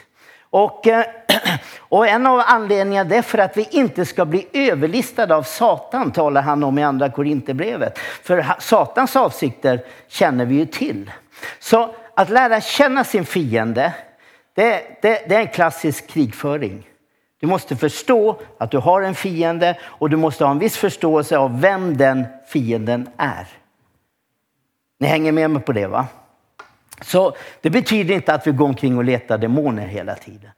Och, 0.50 0.86
eh, 0.86 1.04
och 1.78 2.08
en 2.08 2.26
av 2.26 2.42
anledningarna 2.46 3.14
är 3.14 3.22
för 3.22 3.38
att 3.38 3.56
vi 3.56 3.68
inte 3.70 4.06
ska 4.06 4.24
bli 4.24 4.46
överlistade 4.52 5.34
av 5.34 5.42
Satan, 5.42 6.12
talar 6.12 6.42
han 6.42 6.64
om 6.64 6.78
i 6.78 6.82
andra 6.82 7.10
Korinthierbrevet. 7.10 7.98
För 7.98 8.46
Satans 8.58 9.16
avsikter 9.16 9.84
känner 10.08 10.44
vi 10.44 10.54
ju 10.54 10.66
till. 10.66 11.10
Så 11.58 11.94
att 12.14 12.30
lära 12.30 12.60
känna 12.60 13.04
sin 13.04 13.24
fiende, 13.24 13.92
det, 14.54 14.82
det, 15.02 15.24
det 15.28 15.34
är 15.34 15.40
en 15.40 15.48
klassisk 15.48 16.06
krigföring. 16.06 16.86
Du 17.40 17.46
måste 17.46 17.76
förstå 17.76 18.40
att 18.58 18.70
du 18.70 18.78
har 18.78 19.02
en 19.02 19.14
fiende 19.14 19.78
och 19.82 20.10
du 20.10 20.16
måste 20.16 20.44
ha 20.44 20.50
en 20.50 20.58
viss 20.58 20.76
förståelse 20.76 21.38
av 21.38 21.60
vem 21.60 21.96
den 21.96 22.26
fienden 22.46 23.08
är. 23.16 23.46
Ni 24.98 25.06
hänger 25.06 25.32
med 25.32 25.50
mig 25.50 25.62
på 25.62 25.72
det 25.72 25.86
va? 25.86 26.06
Så 27.00 27.36
det 27.60 27.70
betyder 27.70 28.14
inte 28.14 28.34
att 28.34 28.46
vi 28.46 28.52
går 28.52 28.66
omkring 28.66 28.96
och 28.98 29.04
letar 29.04 29.38
demoner 29.38 29.86
hela 29.86 30.14
tiden. 30.14 30.50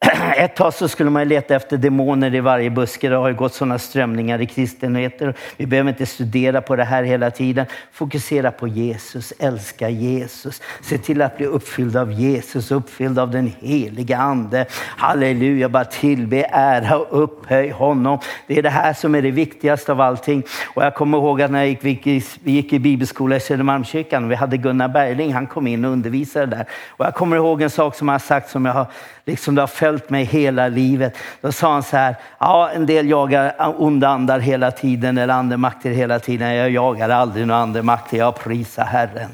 Ett 0.36 0.56
tag 0.56 0.74
så 0.74 0.88
skulle 0.88 1.10
man 1.10 1.28
leta 1.28 1.54
efter 1.54 1.76
demoner 1.76 2.34
i 2.34 2.40
varje 2.40 2.70
buske. 2.70 3.08
Det 3.08 3.16
har 3.16 3.28
ju 3.28 3.34
gått 3.34 3.54
sådana 3.54 3.78
strömningar 3.78 4.40
i 4.40 4.46
kristenheten. 4.46 5.34
Vi 5.56 5.66
behöver 5.66 5.90
inte 5.90 6.06
studera 6.06 6.60
på 6.60 6.76
det 6.76 6.84
här 6.84 7.02
hela 7.02 7.30
tiden. 7.30 7.66
Fokusera 7.92 8.50
på 8.50 8.68
Jesus, 8.68 9.32
älska 9.38 9.88
Jesus. 9.88 10.62
Se 10.82 10.98
till 10.98 11.22
att 11.22 11.36
bli 11.36 11.46
uppfylld 11.46 11.96
av 11.96 12.12
Jesus, 12.12 12.70
uppfylld 12.70 13.18
av 13.18 13.30
den 13.30 13.52
heliga 13.60 14.18
ande. 14.18 14.66
Halleluja, 14.72 15.68
bara 15.68 15.84
tillbe, 15.84 16.46
ära 16.50 16.98
och 16.98 17.22
upphöj 17.22 17.70
honom. 17.70 18.18
Det 18.46 18.58
är 18.58 18.62
det 18.62 18.70
här 18.70 18.92
som 18.92 19.14
är 19.14 19.22
det 19.22 19.30
viktigaste 19.30 19.92
av 19.92 20.00
allting. 20.00 20.42
Och 20.74 20.84
jag 20.84 20.94
kommer 20.94 21.18
ihåg 21.18 21.42
att 21.42 21.50
när 21.50 21.58
jag 21.58 21.68
gick, 21.68 22.06
vi 22.42 22.52
gick 22.52 22.72
i 22.72 22.78
bibelskola 22.78 23.36
i 23.36 23.40
Södermalmskyrkan, 23.40 24.28
vi 24.28 24.34
hade 24.34 24.56
Gunnar 24.56 24.88
Berling, 24.88 25.32
han 25.32 25.46
kom 25.46 25.66
in 25.66 25.84
och 25.84 25.90
undervisade 25.90 26.46
där. 26.46 26.66
Och 26.88 27.06
jag 27.06 27.14
kommer 27.14 27.36
ihåg 27.36 27.62
en 27.62 27.70
sak 27.70 27.94
som 27.94 28.08
han 28.08 28.20
sagt 28.20 28.50
som 28.50 28.66
jag 28.66 28.72
har 28.72 28.86
liksom 29.26 29.54
det 29.54 29.62
har 29.62 29.66
följt 29.86 30.10
mig 30.10 30.24
hela 30.24 30.68
livet. 30.68 31.16
Då 31.40 31.52
sa 31.52 31.72
han 31.72 31.82
så 31.82 31.96
här, 31.96 32.16
ja 32.38 32.70
en 32.70 32.86
del 32.86 33.08
jagar 33.08 33.74
onda 33.78 34.08
andar 34.08 34.38
hela 34.38 34.70
tiden 34.70 35.18
eller 35.18 35.34
andemakter 35.34 35.90
hela 35.90 36.18
tiden. 36.18 36.54
Jag 36.54 36.70
jagar 36.70 37.08
aldrig 37.08 37.46
några 37.46 37.60
andemakter, 37.60 38.16
jag 38.16 38.34
prisar 38.34 38.84
Herren. 38.84 39.30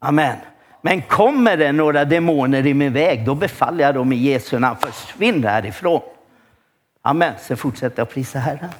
Amen. 0.00 0.36
Men 0.82 1.02
kommer 1.02 1.56
det 1.56 1.72
några 1.72 2.04
demoner 2.04 2.66
i 2.66 2.74
min 2.74 2.92
väg, 2.92 3.26
då 3.26 3.34
befaller 3.34 3.84
jag 3.84 3.94
dem 3.94 4.12
i 4.12 4.16
Jesu 4.16 4.58
namn, 4.58 4.76
försvinn 4.80 5.44
härifrån. 5.44 6.00
Amen, 7.02 7.32
så 7.40 7.56
fortsätter 7.56 8.00
jag 8.00 8.10
prisa 8.10 8.38
Herren. 8.38 8.70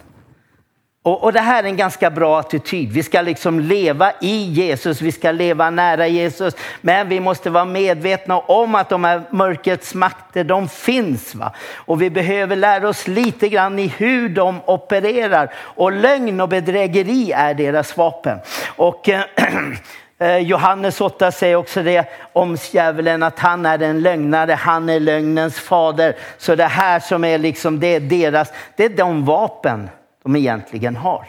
Och, 1.03 1.25
och, 1.25 1.33
det 1.33 1.41
här 1.41 1.63
är 1.63 1.67
en 1.67 1.77
ganska 1.77 2.11
bra 2.11 2.41
attityd. 2.41 2.93
Vi 2.93 3.03
ska 3.03 3.21
liksom 3.21 3.61
leva 3.61 4.13
i 4.21 4.45
Jesus, 4.45 5.01
vi 5.01 5.13
ska 5.13 5.33
leva 5.33 5.71
nära 5.71 6.07
Jesus. 6.07 6.55
Men 6.81 7.09
vi 7.09 7.21
måste 7.21 7.51
vara 7.51 7.65
medvetna 7.65 8.39
om 8.39 8.75
att 8.75 8.89
de 8.89 9.05
här 9.05 9.23
mörkrets 9.31 9.95
makter, 9.95 10.45
de 10.45 10.69
finns. 10.69 11.35
Va? 11.35 11.53
Och 11.75 12.03
vi 12.03 12.11
behöver 12.11 12.57
lära 12.57 12.89
oss 12.89 13.09
lite 13.09 13.49
grann 13.49 13.79
i 13.79 13.87
hur 13.87 14.29
de 14.29 14.61
opererar. 14.67 15.53
Och 15.57 15.93
lögn 15.93 16.41
och 16.41 16.49
bedrägeri 16.49 17.33
är 17.33 17.55
deras 17.55 17.97
vapen. 17.97 18.39
Och 18.77 19.09
eh, 19.09 19.23
eh 20.19 20.39
Johannes 20.39 21.01
8 21.01 21.33
säger 21.33 21.57
också 21.57 21.83
det 21.83 22.09
om 22.33 22.57
djävulen 22.73 23.23
att 23.23 23.39
han 23.39 23.67
är 23.67 23.83
en 23.83 24.03
lögnare, 24.03 24.53
han 24.53 24.89
är 24.89 25.01
lögnens 25.01 25.61
fader. 25.61 26.17
Så 26.39 26.55
det 26.55 26.65
här 26.65 27.01
som 27.01 27.25
är 27.25 27.39
liksom, 27.39 27.81
det 27.81 27.95
är 27.95 28.01
deras, 28.01 28.53
det 28.77 28.85
är 28.85 28.89
de 28.89 29.25
vapen 29.25 29.89
de 30.23 30.37
egentligen 30.37 30.97
har. 30.97 31.27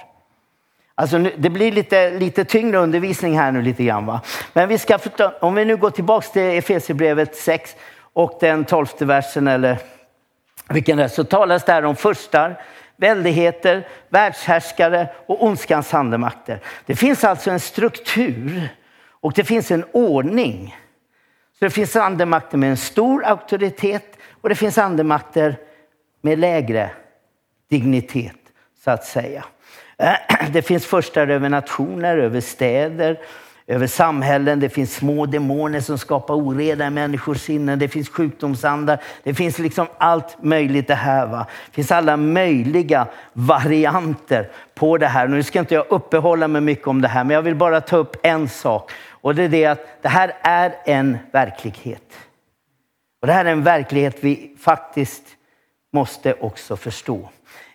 Alltså, 0.96 1.20
det 1.38 1.50
blir 1.50 1.72
lite, 1.72 2.10
lite 2.10 2.46
tyngre 2.46 2.78
undervisning 2.78 3.38
här 3.38 3.52
nu 3.52 3.62
lite 3.62 3.84
grann. 3.84 4.06
Va? 4.06 4.22
Men 4.54 4.70
vi 4.70 4.78
ska, 4.78 5.00
om 5.40 5.56
vi 5.56 5.66
nu 5.66 5.78
går 5.78 5.90
tillbaka 5.90 6.28
till 6.28 6.42
Efesierbrevet 6.42 7.36
6 7.36 7.76
och 8.14 8.38
den 8.42 8.66
tolfte 8.66 9.06
versen 9.06 9.48
eller 9.48 9.78
vilken 10.70 10.98
det 10.98 11.04
är, 11.04 11.08
så 11.08 11.24
talas 11.24 11.66
där 11.66 11.86
om 11.86 11.96
förstar, 11.96 12.62
väldigheter, 12.98 13.88
världshärskare 14.10 15.08
och 15.26 15.44
ondskans 15.44 15.92
handemakter. 15.92 16.60
Det 16.86 16.96
finns 16.96 17.24
alltså 17.24 17.52
en 17.52 17.60
struktur 17.60 18.70
och 19.10 19.34
det 19.34 19.44
finns 19.44 19.72
en 19.72 19.86
ordning. 19.92 20.76
Så 21.60 21.66
det 21.66 21.72
finns 21.72 21.96
andemakter 21.96 22.58
med 22.58 22.70
en 22.70 22.78
stor 22.78 23.26
auktoritet 23.26 24.18
och 24.42 24.50
det 24.50 24.56
finns 24.56 24.78
andemakter 24.78 25.58
med 26.22 26.40
lägre 26.40 26.90
dignitet 27.70 28.41
så 28.84 28.92
att 28.92 29.06
säga. 29.06 29.44
Det 30.52 30.62
finns 30.62 30.86
förstar 30.86 31.28
över 31.28 31.50
nationer, 31.50 32.18
över 32.18 32.42
städer, 32.42 33.20
över 33.68 33.88
samhällen. 33.88 34.60
Det 34.60 34.70
finns 34.70 34.96
små 34.96 35.26
demoner 35.26 35.80
som 35.80 35.98
skapar 35.98 36.34
oreda 36.34 36.88
i 36.88 36.90
människors 36.90 37.42
sinnen. 37.42 37.80
Det 37.80 37.88
finns 37.88 38.10
sjukdomsandar. 38.10 39.02
Det 39.24 39.34
finns 39.34 39.60
liksom 39.60 39.88
allt 39.98 40.44
möjligt 40.44 40.88
det 40.88 40.96
här. 40.96 41.28
Va? 41.28 41.46
Det 41.66 41.76
finns 41.76 41.92
alla 41.92 42.18
möjliga 42.18 43.08
varianter 43.34 44.50
på 44.76 44.98
det 44.98 45.08
här. 45.08 45.28
Nu 45.28 45.44
ska 45.44 45.60
inte 45.60 45.76
jag 45.76 45.86
uppehålla 45.90 46.48
mig 46.48 46.62
mycket 46.62 46.88
om 46.88 47.02
det 47.02 47.08
här, 47.08 47.24
men 47.24 47.36
jag 47.36 47.42
vill 47.42 47.56
bara 47.56 47.82
ta 47.82 47.98
upp 47.98 48.16
en 48.24 48.50
sak. 48.50 48.92
Och 49.10 49.36
det 49.36 49.44
är 49.44 49.50
det 49.50 49.66
att 49.66 50.02
det 50.02 50.10
här 50.10 50.34
är 50.42 50.76
en 50.86 51.18
verklighet. 51.32 52.18
Och 53.22 53.28
det 53.28 53.34
här 53.34 53.46
är 53.46 53.52
en 53.52 53.64
verklighet 53.64 54.18
vi 54.20 54.56
faktiskt 54.60 55.24
måste 55.94 56.34
också 56.34 56.78
förstå. 56.78 57.30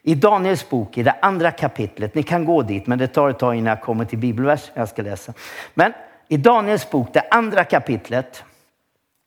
I 0.08 0.14
Daniels 0.14 0.68
bok, 0.68 0.98
i 0.98 1.02
det 1.02 1.14
andra 1.22 1.50
kapitlet, 1.50 2.14
ni 2.14 2.22
kan 2.22 2.44
gå 2.44 2.62
dit, 2.62 2.86
men 2.86 2.98
det 2.98 3.06
tar 3.06 3.30
ett 3.30 3.38
tag 3.38 3.54
innan 3.54 3.70
jag 3.70 3.80
kommer 3.80 4.04
till 4.04 4.18
bibelversen 4.18 4.72
jag 4.74 4.88
ska 4.88 5.02
läsa. 5.02 5.32
Men 5.74 5.92
i 6.28 6.36
Daniels 6.36 6.90
bok, 6.90 7.08
det 7.12 7.22
andra 7.30 7.64
kapitlet, 7.64 8.44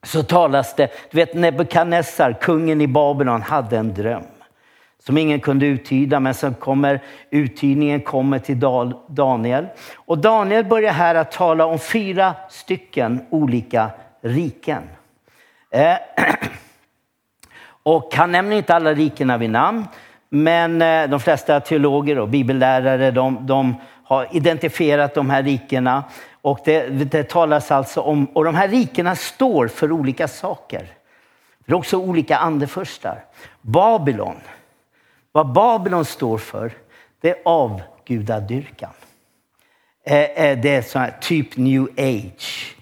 så 0.04 0.24
talas 0.24 0.76
det, 0.76 0.90
du 1.12 1.18
vet 1.18 1.34
Nebukadnessar, 1.34 2.34
kungen 2.42 2.82
i 2.82 2.88
Babylon, 2.88 3.42
hade 3.42 3.78
en 3.78 3.94
dröm 3.94 4.24
som 5.06 5.18
ingen 5.18 5.40
kunde 5.40 5.66
uttyda, 5.66 6.20
men 6.20 6.34
sen 6.34 6.54
kommer 6.54 7.04
uttydningen 7.30 8.02
kommer 8.02 8.40
till 8.40 8.60
Daniel. 9.08 9.68
Och 9.96 10.18
Daniel 10.18 10.66
börjar 10.66 10.94
här 10.94 11.16
att 11.16 11.32
tala 11.32 11.66
om 11.66 11.80
fyra 11.80 12.36
stycken 12.50 13.26
olika 13.30 13.90
riken. 14.22 14.84
Eh, 15.72 15.96
och 17.84 18.16
han 18.16 18.32
nämner 18.32 18.58
inte 18.58 18.76
alla 18.76 18.94
rikena 18.94 19.38
vid 19.38 19.50
namn, 19.50 19.86
men 20.30 20.82
eh, 20.82 21.10
de 21.10 21.20
flesta 21.20 21.60
teologer 21.60 22.20
och 22.20 22.28
bibellärare 22.28 23.12
de, 23.12 23.46
de 23.46 23.76
har 24.04 24.28
identifierat 24.32 25.14
de 25.14 25.30
här 25.30 25.44
rikena. 25.44 26.04
Och 26.42 26.60
det, 26.66 26.88
det 26.90 27.24
talas 27.24 27.72
alltså 27.72 28.02
om, 28.02 28.26
och 28.26 28.44
de 28.44 28.56
här 28.56 28.68
rikena 28.68 29.16
står 29.16 29.68
för 29.68 29.92
olika 29.92 30.28
saker. 30.28 30.88
Det 31.66 31.72
är 31.72 31.76
också 31.76 31.98
olika 31.98 32.38
andefurstar. 32.38 33.26
Babylon, 33.62 34.36
vad 35.32 35.54
Babylon 35.54 36.06
står 36.06 36.38
för, 36.38 36.72
det 37.22 37.30
är 37.30 37.38
avgudadyrkan. 37.46 38.92
Eh, 40.06 40.24
eh, 40.24 40.60
det 40.60 40.76
är 40.76 40.82
sån 40.82 41.02
här, 41.02 41.16
typ 41.22 41.58
new 41.58 41.88
age. 41.98 42.76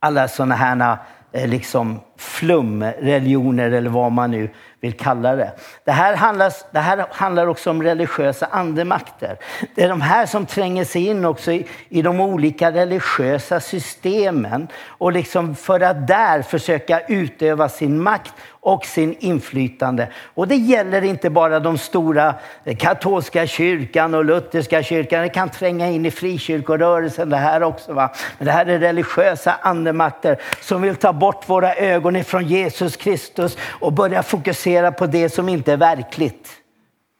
Alla 0.00 0.28
sådana 0.28 0.54
här 0.54 0.98
liksom 1.32 2.00
flumreligioner 2.16 3.70
eller 3.70 3.90
vad 3.90 4.12
man 4.12 4.30
nu 4.30 4.50
vill 4.80 4.92
kalla 4.92 5.36
det. 5.36 5.52
Det 5.84 5.92
här, 5.92 6.16
handlar, 6.16 6.52
det 6.72 6.78
här 6.78 7.06
handlar 7.10 7.46
också 7.46 7.70
om 7.70 7.82
religiösa 7.82 8.46
andemakter. 8.46 9.38
Det 9.74 9.82
är 9.82 9.88
de 9.88 10.00
här 10.00 10.26
som 10.26 10.46
tränger 10.46 10.84
sig 10.84 11.06
in 11.06 11.24
också 11.24 11.52
i, 11.52 11.66
i 11.88 12.02
de 12.02 12.20
olika 12.20 12.72
religiösa 12.72 13.60
systemen 13.60 14.68
och 14.88 15.12
liksom 15.12 15.54
för 15.54 15.80
att 15.80 16.06
där 16.06 16.42
försöka 16.42 17.00
utöva 17.00 17.68
sin 17.68 18.02
makt 18.02 18.32
och 18.66 18.86
sin 18.86 19.16
inflytande. 19.18 20.08
Och 20.34 20.48
det 20.48 20.56
gäller 20.56 21.04
inte 21.04 21.30
bara 21.30 21.60
de 21.60 21.78
stora 21.78 22.34
eh, 22.64 22.76
katolska 22.76 23.46
kyrkan 23.46 24.14
och 24.14 24.24
lutherska 24.24 24.82
kyrkan. 24.82 25.22
Det 25.22 25.28
kan 25.28 25.48
tränga 25.48 25.88
in 25.88 26.06
i 26.06 26.10
frikyrkorörelsen 26.10 27.30
det 27.30 27.36
här 27.36 27.62
också. 27.62 27.92
Va? 27.92 28.12
Men 28.38 28.46
det 28.46 28.52
här 28.52 28.66
är 28.66 28.78
religiösa 28.78 29.56
andemakter 29.62 30.40
som 30.60 30.82
vill 30.82 30.96
ta 30.96 31.12
bort 31.12 31.48
våra 31.48 31.74
ögon 31.74 32.16
ifrån 32.16 32.46
Jesus 32.46 32.96
Kristus 32.96 33.56
och 33.80 33.92
börja 33.92 34.22
fokusera 34.22 34.92
på 34.92 35.06
det 35.06 35.28
som 35.28 35.48
inte 35.48 35.72
är 35.72 35.76
verkligt. 35.76 36.48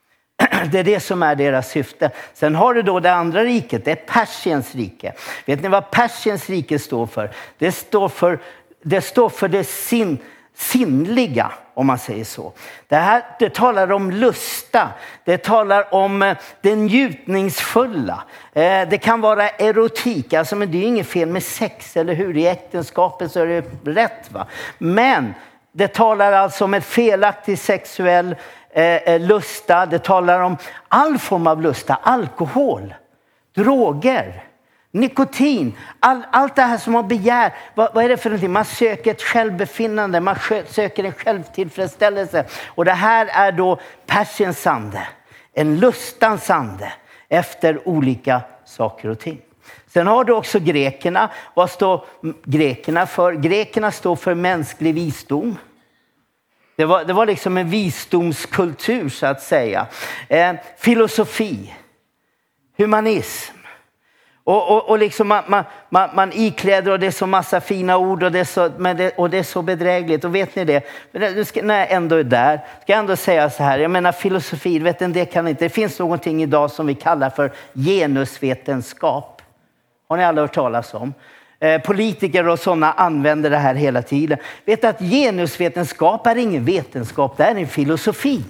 Det 0.72 0.78
är 0.78 0.84
det 0.84 1.00
som 1.00 1.22
är 1.22 1.34
deras 1.34 1.70
syfte. 1.70 2.10
Sen 2.34 2.54
har 2.54 2.74
du 2.74 2.82
då 2.82 3.00
det 3.00 3.12
andra 3.12 3.44
riket, 3.44 3.84
det 3.84 3.90
är 3.90 3.96
Persiens 3.96 4.74
rike. 4.74 5.12
Vet 5.44 5.62
ni 5.62 5.68
vad 5.68 5.90
Persiens 5.90 6.50
rike 6.50 6.78
står 6.78 7.06
för? 7.06 7.30
Det 7.58 7.72
står 7.72 8.08
för 8.08 8.38
det, 8.82 9.00
står 9.00 9.28
för 9.28 9.48
det 9.48 9.64
sin, 9.64 10.18
sinnliga 10.56 11.52
om 11.74 11.86
man 11.86 11.98
säger 11.98 12.24
så. 12.24 12.52
Det 12.88 12.96
här 12.96 13.22
det 13.38 13.54
talar 13.54 13.92
om 13.92 14.10
lusta, 14.10 14.88
det 15.24 15.38
talar 15.38 15.94
om 15.94 16.22
eh, 16.22 16.36
det 16.60 16.76
njutningsfulla. 16.76 18.22
Eh, 18.52 18.88
det 18.88 18.98
kan 19.02 19.20
vara 19.20 19.48
erotik, 19.48 20.32
alltså, 20.32 20.56
men 20.56 20.70
det 20.70 20.78
är 20.78 20.82
inget 20.82 21.06
fel 21.06 21.28
med 21.28 21.42
sex, 21.42 21.96
eller 21.96 22.14
hur? 22.14 22.36
I 22.36 22.46
äktenskapet 22.46 23.32
så 23.32 23.40
är 23.40 23.46
det 23.46 23.90
rätt. 23.90 24.32
Va? 24.32 24.46
Men 24.78 25.34
det 25.72 25.88
talar 25.88 26.32
alltså 26.32 26.64
om 26.64 26.74
ett 26.74 26.84
felaktigt 26.84 27.60
sexuell 27.60 28.36
eh, 28.70 29.20
lusta, 29.20 29.86
det 29.86 29.98
talar 29.98 30.40
om 30.40 30.56
all 30.88 31.18
form 31.18 31.46
av 31.46 31.62
lusta, 31.62 31.94
alkohol, 32.02 32.94
droger 33.54 34.45
Nikotin, 34.96 35.76
all, 36.00 36.22
allt 36.32 36.56
det 36.56 36.62
här 36.62 36.78
som 36.78 36.92
man 36.92 37.08
begär. 37.08 37.54
Vad, 37.74 37.94
vad, 37.94 38.04
är 38.04 38.08
det 38.08 38.16
för 38.16 38.30
någonting? 38.30 38.52
Man 38.52 38.64
söker 38.64 39.10
ett 39.10 39.22
självbefinnande, 39.22 40.20
man 40.20 40.36
söker 40.68 41.04
en 41.04 41.12
självtillfredsställelse. 41.12 42.44
Och 42.66 42.84
det 42.84 42.92
här 42.92 43.26
är 43.26 43.52
då 43.52 43.80
Persiens 44.06 44.66
ande, 44.66 45.08
en 45.52 45.80
lustans 45.80 46.50
ande 46.50 46.92
efter 47.28 47.88
olika 47.88 48.40
saker 48.64 49.08
och 49.08 49.18
ting. 49.18 49.40
Sen 49.86 50.06
har 50.06 50.24
du 50.24 50.32
också 50.32 50.58
grekerna. 50.60 51.30
Vad 51.54 51.70
står 51.70 52.04
grekerna 52.44 53.06
för? 53.06 53.32
Grekerna 53.32 53.92
står 53.92 54.16
för 54.16 54.34
mänsklig 54.34 54.94
visdom. 54.94 55.58
Det 56.76 56.84
var, 56.84 57.04
det 57.04 57.12
var 57.12 57.26
liksom 57.26 57.56
en 57.56 57.70
visdomskultur 57.70 59.08
så 59.08 59.26
att 59.26 59.42
säga. 59.42 59.86
Eh, 60.28 60.54
filosofi, 60.78 61.74
humanism. 62.78 63.55
Och, 64.46 64.70
och, 64.70 64.88
och 64.88 64.98
liksom 64.98 65.28
man, 65.28 65.44
man, 65.46 65.64
man, 65.88 66.10
man 66.14 66.32
ikläder 66.32 66.92
och 66.92 66.98
det 66.98 67.06
är 67.06 67.10
så 67.10 67.26
massa 67.26 67.60
fina 67.60 67.96
ord 67.96 68.22
och 68.22 68.32
det 68.32 68.38
är 68.38 68.44
så, 68.44 68.70
men 68.78 68.96
det, 68.96 69.10
och 69.16 69.30
det 69.30 69.38
är 69.38 69.42
så 69.42 69.62
bedrägligt. 69.62 70.24
Och 70.24 70.34
vet 70.34 70.56
ni 70.56 70.64
det? 70.64 70.82
Nu 71.12 71.44
ska, 71.44 71.62
när 71.62 71.78
jag 71.78 71.92
ändå 71.92 72.16
är 72.16 72.24
där 72.24 72.60
ska 72.82 72.92
jag 72.92 72.98
ändå 72.98 73.16
säga 73.16 73.50
så 73.50 73.62
här. 73.62 73.78
Jag 73.78 73.90
menar 73.90 74.12
filosofi, 74.12 74.78
vet 74.78 75.00
ni, 75.00 75.08
det 75.08 75.24
kan 75.24 75.48
inte. 75.48 75.64
Det 75.64 75.68
finns 75.68 75.98
någonting 75.98 76.42
idag 76.42 76.70
som 76.70 76.86
vi 76.86 76.94
kallar 76.94 77.30
för 77.30 77.52
genusvetenskap. 77.74 79.42
Har 80.08 80.16
ni 80.16 80.24
alla 80.24 80.40
hört 80.40 80.54
talas 80.54 80.94
om? 80.94 81.14
Eh, 81.60 81.80
politiker 81.80 82.48
och 82.48 82.58
sådana 82.58 82.92
använder 82.92 83.50
det 83.50 83.58
här 83.58 83.74
hela 83.74 84.02
tiden. 84.02 84.38
Vet 84.64 84.84
att 84.84 84.98
genusvetenskap 84.98 86.26
är 86.26 86.36
ingen 86.36 86.64
vetenskap, 86.64 87.36
det 87.36 87.44
är 87.44 87.54
en 87.54 87.66
filosofi. 87.66 88.44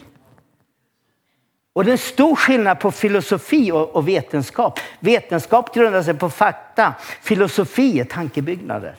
Och 1.77 1.85
det 1.85 1.91
är 1.91 1.93
en 1.93 1.99
stor 1.99 2.37
skillnad 2.37 2.81
på 2.81 2.91
filosofi 2.91 3.73
och, 3.73 3.97
och 3.97 4.09
vetenskap. 4.09 4.81
Vetenskap 5.01 5.75
grundar 5.75 6.03
sig 6.03 6.15
på 6.15 6.31
fakta. 6.31 6.95
Filosofi 7.23 8.01
är 8.01 8.05
tankebyggnader. 8.05 8.95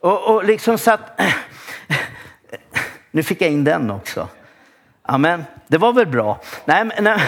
Och, 0.00 0.34
och 0.34 0.44
liksom 0.44 0.78
så 0.78 0.90
att... 0.90 1.20
Nu 3.10 3.22
fick 3.22 3.42
jag 3.42 3.50
in 3.50 3.64
den 3.64 3.90
också. 3.90 4.28
Amen. 5.02 5.44
Det 5.66 5.78
var 5.78 5.92
väl 5.92 6.06
bra? 6.06 6.40
Nej, 6.64 6.84
nej, 7.00 7.18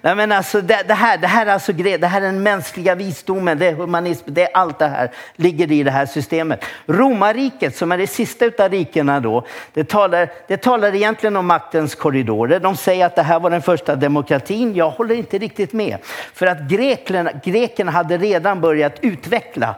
nej 0.00 0.14
men 0.14 0.32
alltså 0.32 0.60
det, 0.60 0.82
det, 0.88 0.94
här, 0.94 1.18
det 1.18 1.26
här 1.26 1.46
är 1.46 1.52
alltså 1.52 1.72
det 1.72 2.06
här 2.06 2.20
är 2.20 2.26
den 2.26 2.42
mänskliga 2.42 2.94
visdomen, 2.94 3.58
det 3.58 3.66
är 3.66 3.74
humanism, 3.74 4.24
det 4.26 4.42
är 4.42 4.56
allt 4.56 4.78
det 4.78 4.86
här 4.86 5.10
ligger 5.36 5.72
i 5.72 5.82
det 5.82 5.90
här 5.90 6.06
systemet. 6.06 6.64
Romarriket 6.86 7.76
som 7.76 7.92
är 7.92 7.98
det 7.98 8.06
sista 8.06 8.44
av 8.58 8.70
rikena 8.70 9.20
då, 9.20 9.46
det 9.72 9.84
talar, 9.84 10.30
det 10.48 10.56
talar 10.56 10.94
egentligen 10.94 11.36
om 11.36 11.46
maktens 11.46 11.94
korridorer. 11.94 12.60
De 12.60 12.76
säger 12.76 13.06
att 13.06 13.16
det 13.16 13.22
här 13.22 13.40
var 13.40 13.50
den 13.50 13.62
första 13.62 13.96
demokratin. 13.96 14.74
Jag 14.74 14.90
håller 14.90 15.14
inte 15.14 15.38
riktigt 15.38 15.72
med. 15.72 15.98
För 16.34 16.46
att 16.46 16.60
grekerna, 16.60 17.32
grekerna 17.44 17.90
hade 17.90 18.18
redan 18.18 18.60
börjat 18.60 18.94
utveckla 19.00 19.74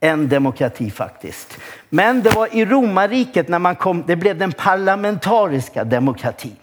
en 0.00 0.28
demokrati 0.28 0.90
faktiskt. 0.90 1.58
Men 1.88 2.22
det 2.22 2.34
var 2.34 2.56
i 2.56 2.64
romarriket 2.64 3.48
när 3.48 3.58
man 3.58 3.76
kom, 3.76 4.04
det 4.06 4.16
blev 4.16 4.38
den 4.38 4.52
parlamentariska 4.52 5.84
demokratin 5.84 6.56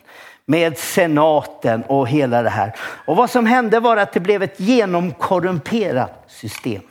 med 0.45 0.77
senaten 0.77 1.83
och 1.83 2.07
hela 2.07 2.41
det 2.41 2.49
här. 2.49 2.75
Och 2.79 3.15
vad 3.15 3.29
som 3.29 3.45
hände 3.45 3.79
var 3.79 3.97
att 3.97 4.13
det 4.13 4.19
blev 4.19 4.43
ett 4.43 4.59
genomkorrumperat 4.59 6.23
system. 6.27 6.81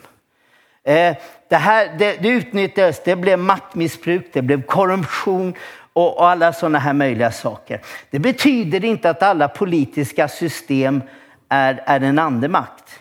Eh, 0.83 1.15
det, 1.49 1.55
här, 1.55 1.95
det, 1.97 2.17
det 2.21 2.29
utnyttjades, 2.29 3.03
det 3.03 3.15
blev 3.15 3.39
maktmissbruk, 3.39 4.29
det 4.33 4.41
blev 4.41 4.61
korruption 4.61 5.53
och, 5.93 6.29
alla 6.29 6.53
sådana 6.53 6.79
här 6.79 6.93
möjliga 6.93 7.31
saker. 7.31 7.81
Det 8.09 8.19
betyder 8.19 8.85
inte 8.85 9.09
att 9.09 9.23
alla 9.23 9.47
politiska 9.47 10.27
system 10.27 11.01
är, 11.49 11.83
är 11.85 12.01
en 12.01 12.19
andemakt. 12.19 12.99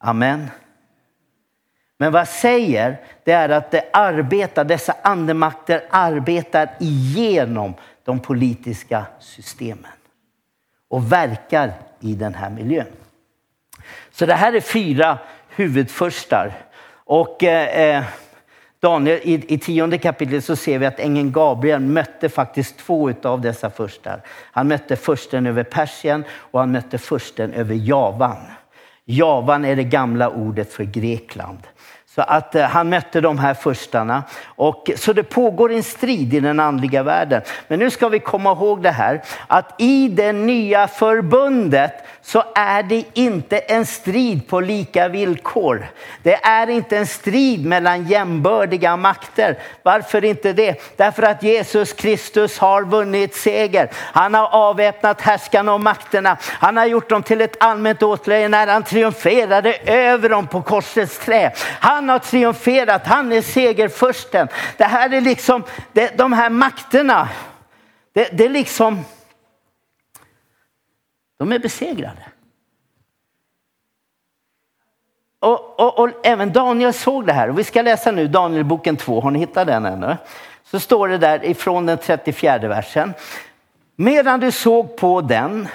Amen. 0.00 0.50
Men 1.98 2.12
vad 2.12 2.20
jag 2.20 2.28
säger 2.28 2.96
det 3.24 3.32
är 3.32 3.48
att 3.48 3.70
det 3.70 3.84
arbetar, 3.92 4.64
dessa 4.64 4.94
andemakter 5.02 5.84
arbetar 5.90 6.68
igenom 6.80 7.74
de 8.04 8.20
politiska 8.20 9.06
systemen 9.20 9.92
och 10.88 11.12
verkar 11.12 11.72
i 12.00 12.14
den 12.14 12.34
här 12.34 12.50
miljön. 12.50 12.86
Så 14.10 14.26
det 14.26 14.34
här 14.34 14.52
är 14.52 14.60
fyra 14.60 15.18
huvudfurstar. 15.48 16.52
Och 17.04 17.44
eh, 17.44 17.96
eh, 17.96 18.04
Daniel, 18.80 19.20
i, 19.22 19.54
i 19.54 19.58
tionde 19.58 19.98
kapitlet 19.98 20.44
så 20.44 20.56
ser 20.56 20.78
vi 20.78 20.86
att 20.86 21.00
ängeln 21.00 21.32
Gabriel 21.32 21.80
mötte 21.80 22.28
faktiskt 22.28 22.78
två 22.78 23.12
av 23.22 23.40
dessa 23.40 23.70
furstar. 23.70 24.20
Han 24.52 24.68
mötte 24.68 24.96
försten 24.96 25.46
över 25.46 25.62
Persien 25.62 26.24
och 26.32 26.60
han 26.60 26.72
mötte 26.72 26.98
försten 26.98 27.52
över 27.52 27.74
Javan. 27.74 28.36
Javan 29.04 29.64
är 29.64 29.76
det 29.76 29.84
gamla 29.84 30.30
ordet 30.30 30.72
för 30.72 30.84
Grekland. 30.84 31.58
Så 32.14 32.22
att 32.22 32.54
eh, 32.54 32.64
han 32.64 32.88
mötte 32.88 33.20
de 33.20 33.38
här 33.38 33.54
förstarna. 33.54 34.22
Och, 34.46 34.90
så 34.96 35.12
det 35.12 35.22
pågår 35.22 35.72
en 35.72 35.82
strid 35.82 36.34
i 36.34 36.40
den 36.40 36.60
andliga 36.60 37.02
världen. 37.02 37.42
Men 37.68 37.78
nu 37.78 37.90
ska 37.90 38.08
vi 38.08 38.18
komma 38.18 38.52
ihåg 38.52 38.82
det 38.82 38.90
här 38.90 39.22
att 39.46 39.74
i 39.78 40.08
det 40.08 40.32
nya 40.32 40.88
förbundet 40.88 41.92
så 42.24 42.44
är 42.54 42.82
det 42.82 43.04
inte 43.12 43.58
en 43.58 43.86
strid 43.86 44.48
på 44.48 44.60
lika 44.60 45.08
villkor. 45.08 45.86
Det 46.22 46.34
är 46.34 46.70
inte 46.70 46.96
en 46.96 47.06
strid 47.06 47.66
mellan 47.66 48.06
jämbördiga 48.06 48.96
makter. 48.96 49.58
Varför 49.82 50.24
inte 50.24 50.52
det? 50.52 50.96
Därför 50.96 51.22
att 51.22 51.42
Jesus 51.42 51.92
Kristus 51.92 52.58
har 52.58 52.84
vunnit 52.84 53.34
seger. 53.34 53.90
Han 53.94 54.34
har 54.34 54.48
avväpnat 54.48 55.20
härskarna 55.20 55.74
och 55.74 55.80
makterna. 55.80 56.36
Han 56.42 56.76
har 56.76 56.86
gjort 56.86 57.10
dem 57.10 57.22
till 57.22 57.40
ett 57.40 57.56
allmänt 57.60 58.02
åtlöje 58.02 58.48
när 58.48 58.66
han 58.66 58.82
triumferade 58.82 59.74
över 59.86 60.28
dem 60.28 60.46
på 60.46 60.62
korsets 60.62 61.18
trä. 61.18 61.52
Han 61.80 62.01
han 62.02 62.08
har 62.08 62.18
triumferat, 62.18 63.06
han 63.06 63.32
är 63.32 63.42
segerfursten. 63.42 64.48
Det 64.76 64.84
här 64.84 65.14
är 65.14 65.20
liksom, 65.20 65.64
det, 65.92 66.18
de 66.18 66.32
här 66.32 66.50
makterna, 66.50 67.28
det, 68.12 68.28
det 68.32 68.44
är 68.44 68.48
liksom 68.48 69.04
de 71.38 71.52
är 71.52 71.58
besegrade. 71.58 72.22
Och, 75.40 75.80
och, 75.80 75.98
och, 75.98 76.10
även 76.26 76.52
Daniel 76.52 76.92
såg 76.92 77.26
det 77.26 77.32
här. 77.32 77.48
Och 77.48 77.58
vi 77.58 77.64
ska 77.64 77.82
läsa 77.82 78.10
nu 78.10 78.28
Danielboken 78.28 78.96
2. 78.96 79.20
Har 79.20 79.30
ni 79.30 79.38
hittat 79.38 79.66
den 79.66 79.86
ännu? 79.86 80.16
Så 80.64 80.80
står 80.80 81.08
det 81.08 81.18
där 81.18 81.44
ifrån 81.44 81.86
den 81.86 81.98
34 81.98 82.58
versen. 82.58 83.14
Medan 83.96 84.40
du 84.40 84.50
såg 84.50 84.96
på 84.96 85.20
den 85.20 85.68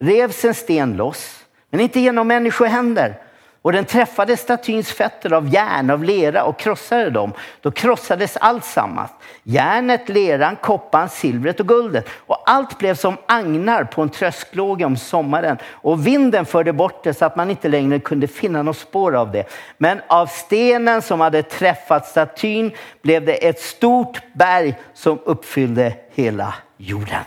revs 0.00 0.44
en 0.44 0.54
sten 0.54 0.96
loss, 0.96 1.44
men 1.70 1.80
inte 1.80 2.00
genom 2.00 2.28
människohänder 2.28 3.25
och 3.66 3.72
den 3.72 3.84
träffade 3.84 4.36
statyns 4.36 4.92
fötter 4.92 5.32
av 5.32 5.48
järn, 5.48 5.90
av 5.90 6.04
lera 6.04 6.44
och 6.44 6.58
krossade 6.58 7.10
dem. 7.10 7.32
Då 7.60 7.70
krossades 7.70 8.36
allt 8.36 8.64
sammans. 8.64 9.10
Järnet, 9.42 10.08
leran, 10.08 10.56
koppan, 10.56 11.08
silvret 11.08 11.60
och 11.60 11.68
guldet. 11.68 12.08
Och 12.10 12.50
allt 12.50 12.78
blev 12.78 12.94
som 12.94 13.16
agnar 13.26 13.84
på 13.84 14.02
en 14.02 14.08
trösklåge 14.08 14.84
om 14.84 14.96
sommaren. 14.96 15.58
Och 15.64 16.06
vinden 16.06 16.46
förde 16.46 16.72
bort 16.72 17.04
det 17.04 17.14
så 17.14 17.24
att 17.24 17.36
man 17.36 17.50
inte 17.50 17.68
längre 17.68 17.98
kunde 17.98 18.28
finna 18.28 18.62
något 18.62 18.76
spår 18.76 19.14
av 19.14 19.32
det. 19.32 19.44
Men 19.78 20.00
av 20.06 20.26
stenen 20.26 21.02
som 21.02 21.20
hade 21.20 21.42
träffat 21.42 22.06
statyn 22.06 22.72
blev 23.02 23.24
det 23.24 23.48
ett 23.48 23.60
stort 23.60 24.22
berg 24.32 24.78
som 24.94 25.18
uppfyllde 25.24 25.94
hela 26.10 26.54
jorden. 26.76 27.24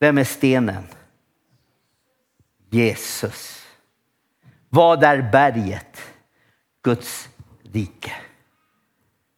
Vem 0.00 0.18
är 0.18 0.24
stenen? 0.24 0.82
Jesus. 2.70 3.65
Vad 4.68 5.04
är 5.04 5.22
berget? 5.22 6.02
Guds 6.82 7.28
rike. 7.72 8.12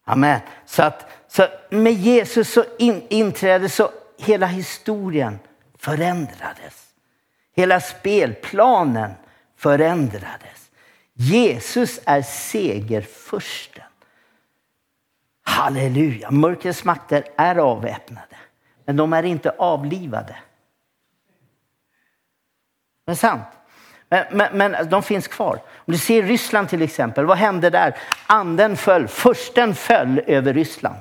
Amen. 0.04 0.40
Så, 0.66 0.82
att, 0.82 1.10
så 1.28 1.46
med 1.70 1.92
Jesus 1.92 2.52
så 2.52 2.64
in, 2.78 3.06
inträdde 3.08 3.68
så 3.68 3.90
hela 4.18 4.46
historien 4.46 5.38
förändrades. 5.78 6.94
Hela 7.54 7.80
spelplanen 7.80 9.12
förändrades. 9.56 10.70
Jesus 11.12 12.00
är 12.04 12.22
segerfursten. 12.22 13.84
Halleluja! 15.42 16.30
Mörkrets 16.30 16.84
makter 16.84 17.24
är 17.36 17.56
avväpnade, 17.56 18.36
men 18.84 18.96
de 18.96 19.12
är 19.12 19.22
inte 19.22 19.50
avlivade. 19.50 20.36
Det 23.04 23.10
är 23.10 23.16
sant. 23.16 23.57
Men, 24.10 24.24
men, 24.30 24.58
men, 24.58 24.88
de 24.88 25.02
finns 25.02 25.28
kvar. 25.28 25.60
Om 25.76 25.92
du 25.92 25.98
ser 25.98 26.22
Ryssland 26.22 26.68
till 26.68 26.82
exempel, 26.82 27.26
vad 27.26 27.38
hände 27.38 27.70
där? 27.70 27.96
Anden 28.26 28.76
föll, 28.76 29.08
försten 29.08 29.74
föll 29.74 30.20
över 30.26 30.54
Ryssland. 30.54 31.00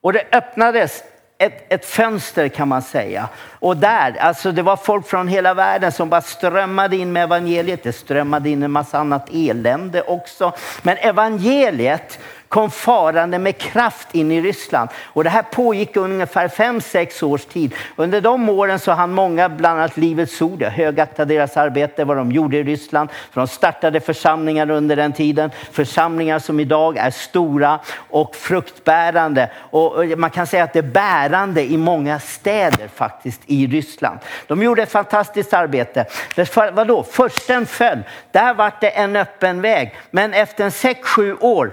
Och 0.00 0.12
det 0.12 0.22
öppnades 0.32 1.02
ett, 1.38 1.72
ett 1.72 1.84
fönster 1.84 2.48
kan 2.48 2.68
man 2.68 2.82
säga. 2.82 3.28
Och 3.58 3.76
där, 3.76 4.16
alltså 4.20 4.52
det 4.52 4.62
var 4.62 4.76
folk 4.76 5.06
från 5.06 5.28
hela 5.28 5.54
världen 5.54 5.92
som 5.92 6.08
bara 6.08 6.20
strömmade 6.20 6.96
in 6.96 7.12
med 7.12 7.22
evangeliet. 7.22 7.82
Det 7.82 7.92
strömmade 7.92 8.50
in 8.50 8.62
en 8.62 8.70
massa 8.70 8.98
annat 8.98 9.28
elände 9.32 10.02
också. 10.02 10.52
Men 10.82 10.96
evangeliet 10.96 12.18
kom 12.48 12.70
farande 12.70 13.38
med 13.38 13.58
kraft 13.58 14.14
in 14.14 14.32
i 14.32 14.40
Ryssland. 14.40 14.90
Och 15.04 15.24
det 15.24 15.30
här 15.30 15.42
pågick 15.42 15.96
ungefär 15.96 16.48
5-6 16.48 17.24
års 17.24 17.44
tid. 17.44 17.74
Under 17.96 18.20
de 18.20 18.48
åren 18.48 18.78
så 18.78 18.92
hann 18.92 19.12
många, 19.12 19.48
bland 19.48 19.78
annat 19.78 19.96
Livets 19.96 20.42
Ord, 20.42 20.62
jag 20.62 20.70
högaktade 20.70 21.34
deras 21.34 21.56
arbete, 21.56 22.04
vad 22.04 22.16
de 22.16 22.32
gjorde 22.32 22.56
i 22.56 22.62
Ryssland. 22.62 23.10
För 23.32 23.40
de 23.40 23.48
startade 23.48 24.00
församlingar 24.00 24.70
under 24.70 24.96
den 24.96 25.12
tiden. 25.12 25.50
Församlingar 25.72 26.38
som 26.38 26.60
idag 26.60 26.96
är 26.96 27.10
stora 27.10 27.80
och 27.96 28.36
fruktbärande. 28.36 29.50
Och 29.70 30.04
eh, 30.04 30.16
man 30.16 30.30
kan 30.30 30.46
säga 30.46 30.64
att 30.64 30.72
det 30.72 30.78
är 30.78 30.82
bärande 30.82 31.62
i 31.62 31.76
många 31.76 32.20
städer 32.20 32.88
faktiskt 32.94 33.40
i 33.46 33.66
Ryssland. 33.66 34.18
De 34.46 34.62
gjorde 34.62 34.82
ett 34.82 34.92
fantastiskt 34.92 35.54
arbete. 35.54 36.04
För, 36.34 36.70
vadå? 36.70 37.02
Försten 37.02 37.66
föll. 37.66 38.02
Där 38.32 38.54
var 38.54 38.72
det 38.80 38.88
en 38.88 39.16
öppen 39.16 39.60
väg. 39.60 39.94
Men 40.10 40.34
efter 40.34 40.70
6-7 40.70 41.36
år 41.40 41.72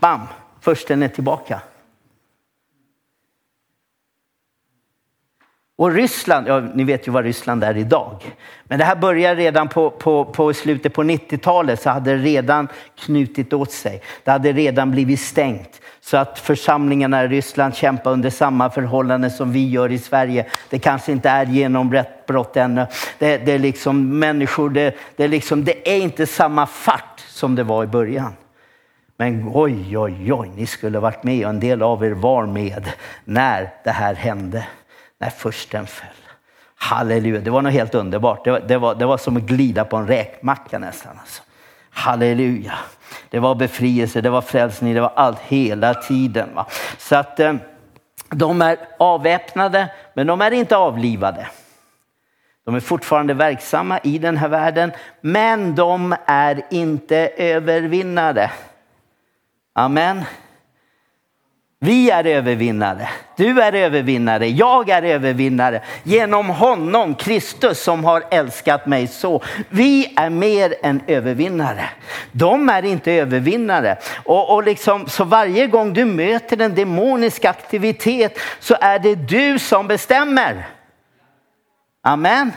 Bam! 0.00 0.20
Försten 0.60 1.02
är 1.02 1.08
tillbaka. 1.08 1.60
Och 5.80 5.92
Ryssland, 5.92 6.48
ja, 6.48 6.60
ni 6.60 6.84
vet 6.84 7.08
ju 7.08 7.12
vad 7.12 7.24
Ryssland 7.24 7.64
är 7.64 7.76
idag. 7.76 8.36
Men 8.64 8.78
det 8.78 8.84
här 8.84 8.96
började 8.96 9.40
redan 9.40 9.68
på, 9.68 9.90
på, 9.90 10.24
på 10.24 10.54
slutet 10.54 10.94
på 10.94 11.02
90-talet 11.02 11.82
så 11.82 11.90
hade 11.90 12.16
det 12.16 12.22
redan 12.22 12.68
knutit 12.98 13.52
åt 13.52 13.72
sig. 13.72 14.02
Det 14.24 14.30
hade 14.30 14.52
redan 14.52 14.90
blivit 14.90 15.20
stängt. 15.20 15.80
Så 16.00 16.16
att 16.16 16.38
församlingarna 16.38 17.24
i 17.24 17.28
Ryssland 17.28 17.74
kämpar 17.74 18.10
under 18.10 18.30
samma 18.30 18.70
förhållanden 18.70 19.30
som 19.30 19.52
vi 19.52 19.68
gör 19.68 19.92
i 19.92 19.98
Sverige. 19.98 20.46
Det 20.70 20.78
kanske 20.78 21.12
inte 21.12 21.28
är 21.28 21.46
genombrott 21.46 22.56
ännu. 22.56 22.86
Det, 23.18 23.38
det, 23.38 23.52
är 23.52 23.58
liksom 23.58 24.18
människor, 24.18 24.70
det, 24.70 24.94
det, 25.16 25.24
är 25.24 25.28
liksom, 25.28 25.64
det 25.64 25.90
är 25.90 25.98
inte 25.98 26.26
samma 26.26 26.66
fart 26.66 27.24
som 27.28 27.54
det 27.54 27.62
var 27.62 27.84
i 27.84 27.86
början. 27.86 28.32
Men 29.20 29.50
oj, 29.54 29.98
oj, 29.98 30.32
oj, 30.32 30.50
ni 30.56 30.66
skulle 30.66 30.98
varit 30.98 31.22
med 31.22 31.44
och 31.44 31.50
en 31.50 31.60
del 31.60 31.82
av 31.82 32.04
er 32.04 32.10
var 32.10 32.46
med 32.46 32.92
när 33.24 33.70
det 33.84 33.90
här 33.90 34.14
hände. 34.14 34.66
När 35.18 35.30
försten 35.30 35.86
föll. 35.86 36.08
Halleluja, 36.74 37.40
det 37.40 37.50
var 37.50 37.62
något 37.62 37.72
helt 37.72 37.94
underbart. 37.94 38.44
Det 38.44 38.50
var, 38.50 38.60
det 38.60 38.78
var, 38.78 38.94
det 38.94 39.06
var 39.06 39.18
som 39.18 39.36
att 39.36 39.42
glida 39.42 39.84
på 39.84 39.96
en 39.96 40.06
räkmacka 40.06 40.78
nästan. 40.78 41.18
Alltså. 41.20 41.42
Halleluja. 41.90 42.72
Det 43.30 43.38
var 43.38 43.54
befrielse, 43.54 44.20
det 44.20 44.30
var 44.30 44.42
frälsning, 44.42 44.94
det 44.94 45.00
var 45.00 45.12
allt 45.16 45.40
hela 45.40 45.94
tiden. 45.94 46.48
Va? 46.54 46.66
Så 46.98 47.16
att 47.16 47.40
eh, 47.40 47.54
de 48.30 48.62
är 48.62 48.76
avväpnade, 48.98 49.88
men 50.14 50.26
de 50.26 50.40
är 50.40 50.50
inte 50.50 50.76
avlivade. 50.76 51.46
De 52.64 52.74
är 52.74 52.80
fortfarande 52.80 53.34
verksamma 53.34 53.98
i 53.98 54.18
den 54.18 54.36
här 54.36 54.48
världen, 54.48 54.92
men 55.20 55.74
de 55.74 56.14
är 56.26 56.62
inte 56.70 57.16
övervinnade. 57.36 58.50
Amen. 59.74 60.24
Vi 61.82 62.10
är 62.10 62.24
övervinnare. 62.26 63.08
Du 63.36 63.60
är 63.60 63.72
övervinnare. 63.72 64.48
Jag 64.48 64.88
är 64.88 65.02
övervinnare 65.02 65.82
genom 66.02 66.48
honom, 66.48 67.14
Kristus, 67.14 67.82
som 67.82 68.04
har 68.04 68.24
älskat 68.30 68.86
mig 68.86 69.06
så. 69.06 69.42
Vi 69.68 70.14
är 70.16 70.30
mer 70.30 70.74
än 70.82 71.02
övervinnare. 71.06 71.90
De 72.32 72.68
är 72.68 72.84
inte 72.84 73.12
övervinnare. 73.12 73.98
Och, 74.24 74.54
och 74.54 74.64
liksom, 74.64 75.08
så 75.08 75.24
varje 75.24 75.66
gång 75.66 75.92
du 75.92 76.04
möter 76.04 76.60
en 76.60 76.74
demonisk 76.74 77.44
aktivitet 77.44 78.38
så 78.58 78.76
är 78.80 78.98
det 78.98 79.14
du 79.14 79.58
som 79.58 79.86
bestämmer. 79.86 80.68
Amen. 82.02 82.52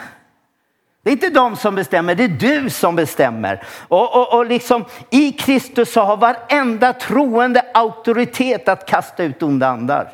Det 1.03 1.09
är 1.09 1.11
inte 1.11 1.29
de 1.29 1.55
som 1.55 1.75
bestämmer, 1.75 2.15
det 2.15 2.23
är 2.23 2.27
du 2.27 2.69
som 2.69 2.95
bestämmer. 2.95 3.63
Och, 3.87 4.15
och, 4.15 4.37
och 4.37 4.45
liksom, 4.45 4.85
I 5.09 5.31
Kristus 5.31 5.93
så 5.93 6.01
har 6.01 6.17
varenda 6.17 6.93
troende 6.93 7.65
auktoritet 7.73 8.67
att 8.67 8.87
kasta 8.87 9.23
ut 9.23 9.43
onda 9.43 9.67
andar. 9.67 10.09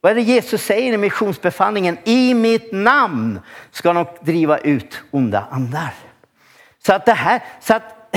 Vad 0.00 0.10
är 0.10 0.14
det 0.14 0.22
Jesus 0.22 0.62
säger 0.62 0.92
i 0.92 0.96
missionsbefallningen? 0.96 1.98
I 2.04 2.34
mitt 2.34 2.72
namn 2.72 3.40
ska 3.70 3.92
de 3.92 4.06
driva 4.20 4.58
ut 4.58 5.02
onda 5.10 5.44
andar. 5.50 5.94
Så 6.86 6.92
att 6.92 7.06
det 7.06 7.12
här, 7.12 7.44
så 7.60 7.74
att, 7.74 8.16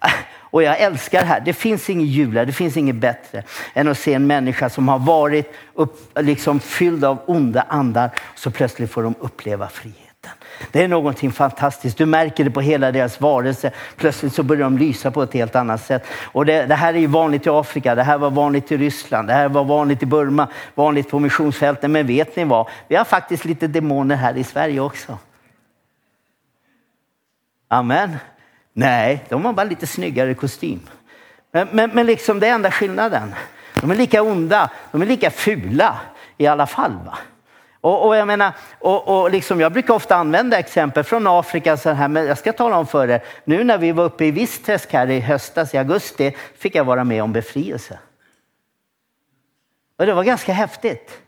och 0.40 0.62
jag 0.62 0.80
älskar 0.80 1.20
det 1.20 1.26
här. 1.26 1.40
Det 1.40 1.52
finns 1.52 1.90
inget 1.90 2.08
ljuvligare, 2.08 2.46
det 2.46 2.52
finns 2.52 2.76
inget 2.76 2.96
bättre 2.96 3.44
än 3.74 3.88
att 3.88 3.98
se 3.98 4.14
en 4.14 4.26
människa 4.26 4.70
som 4.70 4.88
har 4.88 4.98
varit 4.98 5.54
upp, 5.74 6.18
liksom 6.18 6.60
fylld 6.60 7.04
av 7.04 7.18
onda 7.26 7.64
andar 7.68 8.10
så 8.34 8.50
plötsligt 8.50 8.92
får 8.92 9.02
de 9.02 9.14
uppleva 9.20 9.68
frihet. 9.68 10.09
Det 10.70 10.84
är 10.84 10.88
någonting 10.88 11.32
fantastiskt. 11.32 11.98
Du 11.98 12.06
märker 12.06 12.44
det 12.44 12.50
på 12.50 12.60
hela 12.60 12.92
deras 12.92 13.20
varelse. 13.20 13.70
Plötsligt 13.96 14.34
så 14.34 14.42
börjar 14.42 14.62
de 14.62 14.78
lysa 14.78 15.10
på 15.10 15.22
ett 15.22 15.34
helt 15.34 15.56
annat 15.56 15.84
sätt. 15.84 16.06
Och 16.22 16.46
det, 16.46 16.66
det, 16.66 16.74
här 16.74 16.94
är 16.94 16.98
ju 16.98 17.06
vanligt 17.06 17.46
i 17.46 17.50
Afrika, 17.50 17.94
det 17.94 18.02
här 18.02 18.18
var 18.18 18.30
vanligt 18.30 18.72
i 18.72 18.76
Ryssland, 18.76 19.28
det 19.28 19.34
här 19.34 19.48
var 19.48 19.64
vanligt 19.64 20.02
i 20.02 20.06
Burma, 20.06 20.48
vanligt 20.74 21.10
på 21.10 21.18
missionsfälten. 21.18 21.92
Men 21.92 22.06
vet 22.06 22.36
ni 22.36 22.44
vad? 22.44 22.68
Vi 22.88 22.96
har 22.96 23.04
faktiskt 23.04 23.44
lite 23.44 23.66
demoner 23.66 24.16
här 24.16 24.36
i 24.36 24.44
Sverige 24.44 24.80
också. 24.80 25.18
Amen. 27.68 28.16
Nej, 28.72 29.24
de 29.28 29.44
har 29.44 29.52
bara 29.52 29.64
lite 29.64 29.86
snyggare 29.86 30.34
kostym. 30.34 30.80
Men, 31.52 31.68
men, 31.72 31.90
men 31.90 32.06
liksom 32.06 32.40
det 32.40 32.46
är 32.46 32.54
enda 32.54 32.70
skillnaden. 32.70 33.34
De 33.80 33.90
är 33.90 33.94
lika 33.94 34.22
onda, 34.22 34.70
de 34.92 35.02
är 35.02 35.06
lika 35.06 35.30
fula 35.30 36.00
i 36.36 36.46
alla 36.46 36.66
fall. 36.66 36.92
Va? 37.06 37.18
Och, 37.80 38.06
och, 38.06 38.16
jag 38.16 38.26
menar, 38.26 38.52
och, 38.78 39.08
och 39.08 39.30
liksom, 39.30 39.60
jag 39.60 39.72
brukar 39.72 39.94
ofta 39.94 40.16
använda 40.16 40.58
exempel 40.58 41.04
från 41.04 41.26
Afrika, 41.26 41.76
så 41.76 41.90
här, 41.90 42.08
men 42.08 42.26
jag 42.26 42.38
ska 42.38 42.52
tala 42.52 42.78
om 42.78 42.86
för 42.86 43.08
er. 43.08 43.22
Nu 43.44 43.64
när 43.64 43.78
vi 43.78 43.92
var 43.92 44.04
uppe 44.04 44.24
i 44.24 44.30
Vistträsk 44.30 44.92
här 44.92 45.10
i 45.10 45.20
höstas, 45.20 45.74
i 45.74 45.78
augusti, 45.78 46.36
fick 46.58 46.74
jag 46.74 46.84
vara 46.84 47.04
med 47.04 47.22
om 47.22 47.32
befrielse. 47.32 47.98
Och 49.98 50.06
det 50.06 50.14
var 50.14 50.24
ganska 50.24 50.52
häftigt. 50.52 51.20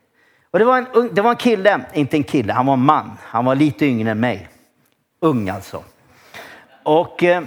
Och 0.50 0.58
det 0.58 0.64
var, 0.64 0.78
en, 0.78 1.14
det 1.14 1.22
var 1.22 1.30
en 1.30 1.36
kille, 1.36 1.80
inte 1.92 2.16
en 2.16 2.24
kille, 2.24 2.52
han 2.52 2.66
var 2.66 2.74
en 2.74 2.84
man. 2.84 3.18
Han 3.22 3.44
var 3.44 3.54
lite 3.54 3.86
yngre 3.86 4.10
än 4.10 4.20
mig. 4.20 4.48
Ung 5.20 5.48
alltså. 5.48 5.84
Och 6.82 7.22
eh, 7.22 7.42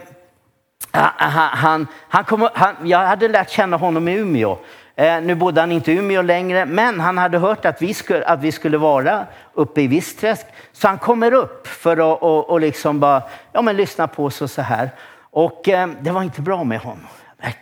han, 0.92 1.50
han, 1.50 1.88
han 2.10 2.24
kom, 2.24 2.50
han, 2.54 2.76
jag 2.84 3.00
hade 3.00 3.28
lärt 3.28 3.50
känna 3.50 3.78
honom 3.78 4.08
i 4.08 4.14
Umeå. 4.16 4.58
Eh, 4.96 5.22
nu 5.22 5.36
bodde 5.36 5.62
han 5.62 5.72
inte 5.72 5.92
i 5.92 5.96
Umeå 5.96 6.22
längre, 6.22 6.66
men 6.66 7.00
han 7.00 7.18
hade 7.18 7.38
hört 7.38 7.66
att 7.66 7.82
vi 7.82 7.94
skulle, 7.94 8.26
att 8.26 8.42
vi 8.42 8.52
skulle 8.52 8.78
vara 8.78 9.26
uppe 9.54 9.82
i 9.82 9.88
Vistträsk. 9.88 10.46
Så 10.72 10.88
han 10.88 10.98
kommer 10.98 11.34
upp 11.34 11.68
för 11.68 11.98
att 11.98 12.22
och, 12.22 12.50
och 12.50 12.60
liksom 12.60 13.00
bara, 13.00 13.24
ja, 13.52 13.62
men 13.62 13.78
lyssna 13.78 14.08
på 14.08 14.26
oss 14.26 14.42
och 14.42 14.50
så 14.50 14.62
här. 14.62 14.90
Och 15.20 15.70
eh, 15.70 15.90
det 16.02 16.12
var 16.12 16.24
inte 16.24 16.42
bra 16.42 16.64
med 16.64 16.80
honom. 16.80 17.08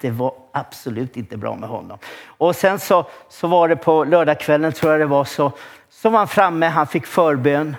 Det 0.02 0.12
var 0.12 0.34
absolut 0.52 1.18
inte 1.18 1.38
bra 1.38 1.56
med 1.56 1.70
honom. 1.70 1.98
Och 2.26 2.56
sen 2.56 2.80
så, 2.80 3.06
så 3.30 3.48
var 3.48 3.68
det 3.68 3.76
på 3.76 4.04
lördagskvällen, 4.04 4.72
tror 4.72 4.92
jag 4.92 5.02
det 5.02 5.06
var, 5.06 5.26
så, 5.26 5.52
så 5.90 6.10
var 6.10 6.18
han 6.18 6.28
framme, 6.28 6.66
han 6.66 6.88
fick 6.88 7.06
förbön. 7.06 7.76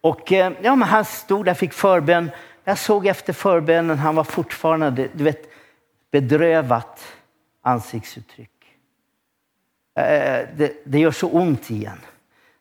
Och 0.00 0.32
eh, 0.32 0.52
ja, 0.62 0.76
men 0.76 0.88
han 0.88 1.04
stod 1.04 1.44
där, 1.44 1.54
fick 1.54 1.72
förbön. 1.72 2.30
Jag 2.64 2.78
såg 2.78 3.06
efter 3.06 3.32
förbönen, 3.32 3.98
han 3.98 4.14
var 4.14 4.24
fortfarande, 4.24 5.08
du 5.12 5.24
vet, 5.24 5.42
bedrövat 6.10 7.00
ansiktsuttryck. 7.62 8.55
Eh, 9.96 10.48
det, 10.56 10.72
det 10.84 10.98
gör 10.98 11.10
så 11.10 11.28
ont 11.28 11.70
igen. 11.70 11.98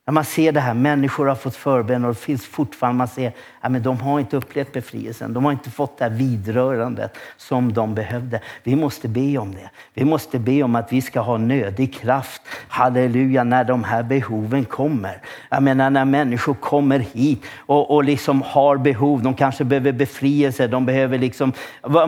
När 0.06 0.12
man 0.12 0.26
ser 0.26 0.52
det 0.52 0.60
här, 0.60 0.74
människor 0.74 1.26
har 1.26 1.36
fått 1.36 1.56
förbön 1.56 2.06
och 2.06 2.14
det 2.14 2.20
finns 2.20 2.46
fortfarande, 2.46 2.98
man 2.98 3.08
ser 3.08 3.34
att 3.66 3.84
de 3.84 4.00
har 4.00 4.20
inte 4.20 4.38
upplevt 4.38 4.74
befrielsen. 4.74 5.34
De 5.34 5.46
har 5.46 5.52
inte 5.52 5.70
fått 5.70 5.98
det 5.98 6.04
här 6.04 6.12
vidrörandet 6.12 7.18
som 7.38 7.74
de 7.74 7.96
behövde. 7.96 8.40
Vi 8.64 8.76
måste 8.76 9.08
be 9.08 9.38
om 9.38 9.56
det. 9.56 9.70
Vi 9.94 10.06
måste 10.06 10.40
be 10.40 10.64
om 10.64 10.76
att 10.76 10.94
vi 10.94 11.02
ska 11.02 11.20
ha 11.20 11.38
nödig 11.38 11.94
kraft, 11.94 12.42
halleluja, 12.68 13.44
när 13.44 13.64
de 13.64 13.84
här 13.84 14.04
behoven 14.04 14.66
kommer. 14.66 15.22
Jag 15.50 15.64
menar 15.64 15.90
när 15.90 16.06
människor 16.06 16.54
kommer 16.54 17.00
hit 17.00 17.44
och, 17.58 17.92
och 17.96 18.04
liksom 18.04 18.42
har 18.42 18.78
behov, 18.78 19.24
de 19.24 19.34
kanske 19.34 19.64
behöver 19.64 19.92
befrielse, 19.92 20.68
de 20.68 20.86
behöver 20.86 21.18
liksom, 21.18 21.54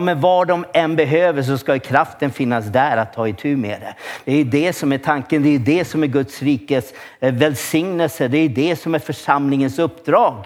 men 0.00 0.20
vad 0.20 0.48
de 0.48 0.64
än 0.74 0.96
behöver 0.96 1.42
så 1.42 1.58
ska 1.58 1.78
kraften 1.78 2.30
finnas 2.30 2.66
där 2.66 2.96
att 2.96 3.12
ta 3.12 3.28
itu 3.28 3.56
med 3.56 3.80
det. 3.80 3.94
Det 4.24 4.40
är 4.40 4.44
det 4.44 4.72
som 4.72 4.92
är 4.92 4.98
tanken, 4.98 5.42
det 5.42 5.54
är 5.54 5.58
det 5.58 5.84
som 5.84 6.02
är 6.02 6.06
Guds 6.06 6.42
rikes 6.42 6.92
eh, 7.20 7.34
välsignelse. 7.34 8.28
Det 8.28 8.38
är 8.38 8.48
det 8.48 8.76
som 8.76 8.94
är 8.94 8.98
församlingens 8.98 9.78
uppdrag. 9.78 10.44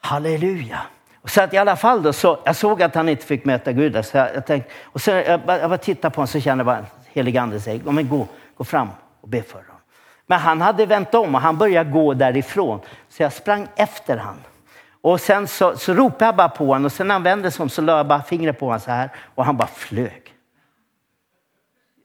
Halleluja. 0.00 0.80
Så 1.24 1.42
att 1.42 1.54
i 1.54 1.58
alla 1.58 1.76
fall 1.76 2.02
då, 2.02 2.12
så, 2.12 2.38
jag 2.44 2.56
såg 2.56 2.82
att 2.82 2.94
han 2.94 3.08
inte 3.08 3.26
fick 3.26 3.44
möta 3.44 3.72
Gud. 3.72 4.04
Så 4.04 4.16
jag, 4.16 4.34
jag 4.34 4.46
tänkte, 4.46 4.72
och 4.84 5.00
så, 5.00 5.10
jag, 5.10 5.40
bara, 5.40 5.58
jag 5.58 5.70
bara 5.70 5.78
tittade 5.78 6.14
på 6.14 6.20
honom 6.20 6.26
så 6.28 6.40
kände 6.40 6.60
jag 6.60 6.66
bara 6.66 6.86
helig 7.12 7.36
ande 7.36 7.60
säger, 7.60 7.92
men 7.92 8.08
gå, 8.08 8.26
gå 8.56 8.64
fram 8.64 8.88
och 9.20 9.28
be 9.28 9.42
för 9.42 9.58
honom. 9.58 9.80
Men 10.26 10.40
han 10.40 10.60
hade 10.60 10.86
vänt 10.86 11.14
om 11.14 11.34
och 11.34 11.40
han 11.40 11.58
började 11.58 11.90
gå 11.90 12.14
därifrån. 12.14 12.80
Så 13.08 13.22
jag 13.22 13.32
sprang 13.32 13.68
efter 13.76 14.16
honom. 14.16 14.42
Och 15.02 15.20
sen 15.20 15.48
så, 15.48 15.76
så 15.76 15.94
ropade 15.94 16.24
jag 16.24 16.36
bara 16.36 16.48
på 16.48 16.66
honom 16.66 16.84
och 16.84 16.92
sen 16.92 17.08
när 17.08 17.14
han 17.14 17.22
vände 17.22 17.50
sig 17.50 17.62
om 17.62 17.68
så 17.68 17.82
la 17.82 17.96
jag 17.96 18.06
bara 18.06 18.22
fingret 18.22 18.58
på 18.58 18.66
honom 18.66 18.80
så 18.80 18.90
här 18.90 19.10
och 19.34 19.44
han 19.44 19.56
bara 19.56 19.68
flög. 19.68 20.34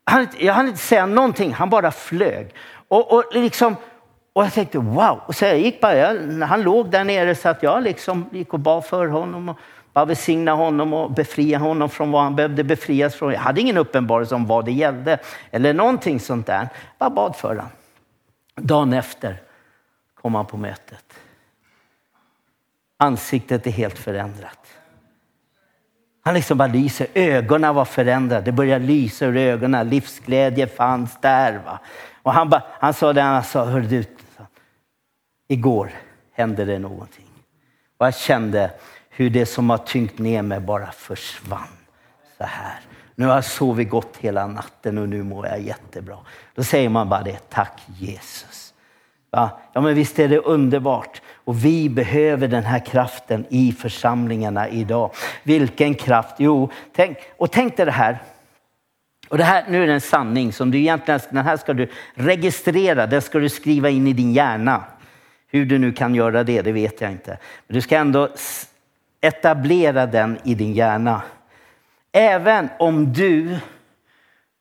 Han, 0.04 0.28
jag 0.38 0.54
hann 0.54 0.68
inte 0.68 0.80
säga 0.80 1.06
någonting, 1.06 1.54
han 1.54 1.70
bara 1.70 1.92
flög. 1.92 2.54
Och, 2.88 3.14
och, 3.14 3.24
liksom, 3.32 3.76
och 4.36 4.43
jag 4.43 4.54
tänkte 4.54 4.78
wow. 4.78 5.21
Och 5.26 5.36
så 5.36 5.45
jag 5.45 5.60
gick 5.60 5.82
bara, 5.82 5.95
jag, 5.95 6.41
han 6.41 6.62
låg 6.62 6.91
där 6.91 7.04
nere 7.04 7.36
så 7.36 7.50
att 7.50 7.63
jag 7.63 7.84
liksom 7.84 8.30
gick 8.32 8.54
och 8.54 8.60
bad 8.60 8.86
för 8.86 9.08
honom. 9.08 9.50
Och, 9.50 9.60
bara 9.95 10.06
välsigna 10.06 10.52
honom 10.52 10.93
och 10.93 11.12
befria 11.12 11.58
honom 11.58 11.89
från 11.89 12.12
vad 12.12 12.24
han 12.24 12.36
behövde 12.36 12.63
befrias 12.63 13.15
från. 13.15 13.32
Jag 13.34 13.39
hade 13.39 13.62
ingen 13.62 13.78
uppenbarelse 13.78 14.36
om 14.36 14.45
vad 14.45 14.65
det 14.65 14.71
gällde 14.71 15.19
eller 15.52 15.74
någonting 15.74 16.19
sånt 16.19 16.48
där. 16.48 16.69
Bara 16.98 17.10
bad 17.10 17.36
för 17.36 17.48
honom. 17.48 17.69
Dagen 18.56 18.93
efter 18.93 19.38
kom 20.21 20.36
han 20.36 20.45
på 20.45 20.58
mötet. 20.58 21.13
Ansiktet 22.98 23.67
är 23.67 23.71
helt 23.71 24.00
förändrat. 24.00 24.67
Han 26.24 26.34
liksom 26.34 26.58
bara 26.58 26.67
lyser. 26.67 27.08
Ögonen 27.13 27.76
var 27.76 27.86
förändrade. 27.86 28.45
Det 28.45 28.52
började 28.52 28.86
lysa 28.86 29.26
ur 29.26 29.38
ögonen. 29.38 29.89
Livsglädje 29.89 30.67
fanns 30.67 31.17
där. 31.21 31.62
Va? 31.65 31.80
Och 32.24 32.34
han, 32.34 32.50
bara, 32.50 32.63
han 32.80 32.93
sa 32.93 33.13
det, 33.13 33.21
han 33.21 33.43
sa, 33.43 33.65
hör 33.65 33.80
du, 33.80 34.04
igår 35.48 35.92
hände 36.34 36.66
det 36.66 36.80
någonting. 36.80 37.30
Och 37.98 38.06
jag 38.06 38.16
kände 38.16 38.72
hur 39.10 39.30
det 39.30 39.46
som 39.46 39.70
har 39.70 39.78
tyngt 39.78 40.20
ner 40.20 40.42
mig 40.42 40.60
bara 40.60 40.92
försvann. 40.92 41.68
Så 42.38 42.44
här. 42.44 42.80
Nu 43.16 43.26
har 43.26 43.36
jag 43.36 43.46
sovit 43.46 43.90
gott 43.90 44.18
hela 44.20 44.48
natten 44.48 44.98
och 44.98 45.10
nu 45.10 45.24
mår 45.24 45.48
jag 45.48 45.62
jättebra. 45.62 46.18
Då 46.56 46.64
säger 46.64 46.90
man 46.90 47.10
bara 47.10 47.22
det, 47.22 47.50
tack 47.50 47.82
Jesus. 48.00 48.74
Ja, 49.32 49.60
ja 49.74 49.82
men 49.82 49.96
visst 49.96 50.20
är 50.20 50.30
det 50.30 50.38
underbart. 50.38 51.22
Och 51.34 51.66
vi 51.66 51.90
behöver 51.90 52.48
den 52.48 52.64
här 52.64 52.86
kraften 52.86 53.46
i 53.50 53.72
församlingarna 53.72 54.70
idag. 54.70 55.12
Vilken 55.44 55.96
kraft? 55.96 56.36
Jo, 56.38 56.72
tänk, 56.96 57.18
och 57.38 57.52
tänk 57.52 57.78
dig 57.78 57.86
det 57.86 57.92
här. 57.92 58.20
Och 59.30 59.38
det 59.38 59.44
här, 59.44 59.66
nu 59.70 59.84
är 59.84 59.88
det 59.88 59.94
en 59.94 60.02
sanning 60.02 60.54
som 60.54 60.72
du 60.72 60.78
egentligen, 60.78 61.20
den 61.30 61.46
här 61.46 61.58
ska 61.58 61.74
du 61.74 61.92
registrera, 62.14 63.08
den 63.08 63.22
ska 63.22 63.40
du 63.40 63.50
skriva 63.50 63.90
in 63.90 64.08
i 64.08 64.14
din 64.14 64.34
hjärna. 64.34 64.84
Hur 65.48 65.66
du 65.66 65.78
nu 65.78 65.94
kan 65.94 66.16
göra 66.16 66.44
det, 66.44 66.62
det 66.62 66.72
vet 66.72 67.02
jag 67.02 67.12
inte. 67.12 67.38
Men 67.68 67.76
du 67.76 67.82
ska 67.82 67.98
ändå 67.98 68.30
etablera 69.22 70.06
den 70.06 70.40
i 70.44 70.56
din 70.56 70.74
hjärna. 70.74 71.24
Även 72.12 72.70
om 72.80 73.14
du 73.14 73.60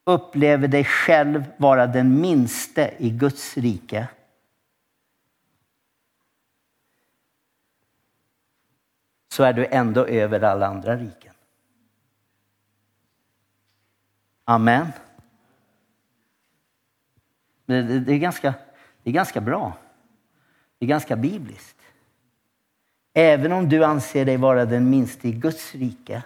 upplever 0.04 0.68
dig 0.68 0.84
själv 0.84 1.44
vara 1.56 1.86
den 1.86 2.20
minste 2.20 2.94
i 2.98 3.10
Guds 3.10 3.56
rike. 3.56 4.08
Så 9.28 9.44
är 9.44 9.52
du 9.52 9.66
ändå 9.66 10.06
över 10.06 10.40
alla 10.40 10.66
andra 10.66 10.96
riken. 10.96 11.34
Amen. 14.44 14.86
Det, 17.66 17.74
är 18.12 18.18
ganska, 18.18 18.54
det 19.02 19.10
är 19.10 19.14
ganska 19.14 19.40
bra. 19.40 19.72
Det 20.84 20.86
är 20.86 20.88
ganska 20.88 21.16
bibliskt. 21.16 21.76
Även 23.14 23.52
om 23.52 23.68
du 23.68 23.84
anser 23.84 24.24
dig 24.24 24.36
vara 24.36 24.64
den 24.64 24.90
minste 24.90 25.28
i 25.28 25.32
Guds 25.32 25.74
rike 25.74 26.22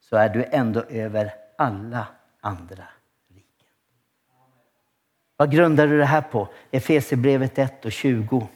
så 0.00 0.16
är 0.16 0.28
du 0.28 0.44
ändå 0.50 0.82
över 0.82 1.34
alla 1.58 2.06
andra 2.40 2.84
riken. 3.28 3.68
Vad 5.36 5.50
grundar 5.50 5.86
du 5.86 5.98
det 5.98 6.04
här 6.04 6.22
på? 6.22 6.48
Efesierbrevet 6.70 7.58
1 7.58 7.84
och 7.84 7.92
20. 7.92 8.48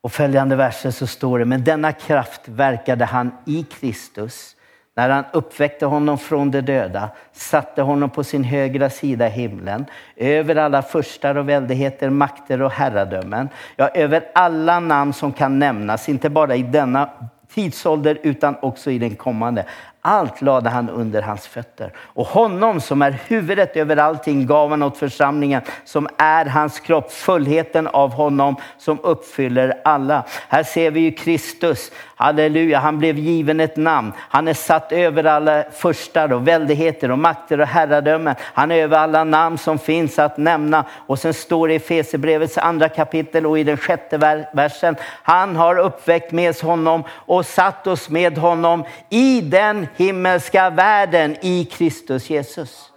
Och 0.00 0.12
följande 0.12 0.56
verser 0.56 0.90
så 0.90 1.06
står 1.06 1.38
det, 1.38 1.44
men 1.44 1.64
denna 1.64 1.92
kraft 1.92 2.48
verkade 2.48 3.04
han 3.04 3.30
i 3.46 3.64
Kristus 3.64 4.56
när 4.94 5.10
han 5.10 5.24
uppväckte 5.32 5.86
honom 5.86 6.18
från 6.18 6.50
de 6.50 6.60
döda, 6.60 7.08
satte 7.32 7.82
honom 7.82 8.10
på 8.10 8.24
sin 8.24 8.44
högra 8.44 8.90
sida 8.90 9.26
i 9.26 9.30
himlen, 9.30 9.86
över 10.16 10.56
alla 10.56 10.82
förstar 10.82 11.34
och 11.34 11.48
väldigheter, 11.48 12.10
makter 12.10 12.62
och 12.62 12.70
herradömen, 12.70 13.48
ja, 13.76 13.88
över 13.88 14.24
alla 14.34 14.80
namn 14.80 15.12
som 15.12 15.32
kan 15.32 15.58
nämnas, 15.58 16.08
inte 16.08 16.30
bara 16.30 16.56
i 16.56 16.62
denna 16.62 17.10
tidsålder 17.54 18.18
utan 18.22 18.56
också 18.62 18.90
i 18.90 18.98
den 18.98 19.16
kommande. 19.16 19.64
Allt 20.06 20.42
lade 20.42 20.70
han 20.70 20.90
under 20.90 21.22
hans 21.22 21.46
fötter. 21.46 21.92
Och 21.96 22.26
honom 22.26 22.80
som 22.80 23.02
är 23.02 23.10
huvudet 23.26 23.76
över 23.76 23.96
allting 23.96 24.46
gav 24.46 24.70
han 24.70 24.82
åt 24.82 24.96
församlingen 24.96 25.62
som 25.84 26.08
är 26.18 26.44
hans 26.44 26.80
kropp, 26.80 27.12
fullheten 27.12 27.86
av 27.86 28.12
honom 28.12 28.56
som 28.78 28.98
uppfyller 29.02 29.80
alla. 29.84 30.24
Här 30.48 30.62
ser 30.62 30.90
vi 30.90 31.00
ju 31.00 31.12
Kristus, 31.12 31.90
halleluja, 32.16 32.78
han 32.78 32.98
blev 32.98 33.18
given 33.18 33.60
ett 33.60 33.76
namn. 33.76 34.12
Han 34.18 34.48
är 34.48 34.54
satt 34.54 34.92
över 34.92 35.24
alla 35.24 35.64
förstar 35.72 36.32
och 36.32 36.48
väldigheter 36.48 37.10
och 37.10 37.18
makter 37.18 37.60
och 37.60 37.66
herradömen. 37.66 38.34
Han 38.40 38.70
är 38.70 38.76
över 38.76 38.98
alla 38.98 39.24
namn 39.24 39.58
som 39.58 39.78
finns 39.78 40.18
att 40.18 40.36
nämna. 40.36 40.84
Och 41.06 41.18
sen 41.18 41.34
står 41.34 41.68
det 41.68 41.74
i 41.74 41.76
Efesierbrevets 41.76 42.58
andra 42.58 42.88
kapitel 42.88 43.46
och 43.46 43.58
i 43.58 43.64
den 43.64 43.76
sjätte 43.76 44.46
versen, 44.52 44.96
han 45.22 45.56
har 45.56 45.78
uppväckt 45.78 46.32
med 46.32 46.60
honom 46.60 47.04
och 47.10 47.46
satt 47.46 47.86
oss 47.86 48.08
med 48.08 48.38
honom 48.38 48.84
i 49.08 49.40
den 49.40 49.86
himmelska 49.96 50.70
världen 50.70 51.36
i 51.40 51.64
Kristus 51.64 52.30
Jesus. 52.30 52.92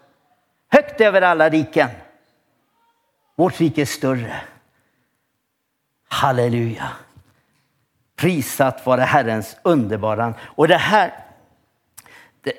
Högt 0.71 1.01
över 1.01 1.21
alla 1.21 1.49
riken. 1.49 1.89
Vårt 3.35 3.59
rike 3.59 3.81
är 3.81 3.85
större. 3.85 4.41
Halleluja. 6.07 6.89
Prisat 8.15 8.85
vare 8.85 9.01
Herrens 9.01 9.57
underbara 9.63 10.33
Och 10.41 10.67
det 10.67 10.77
här... 10.77 11.23
Det, 12.41 12.53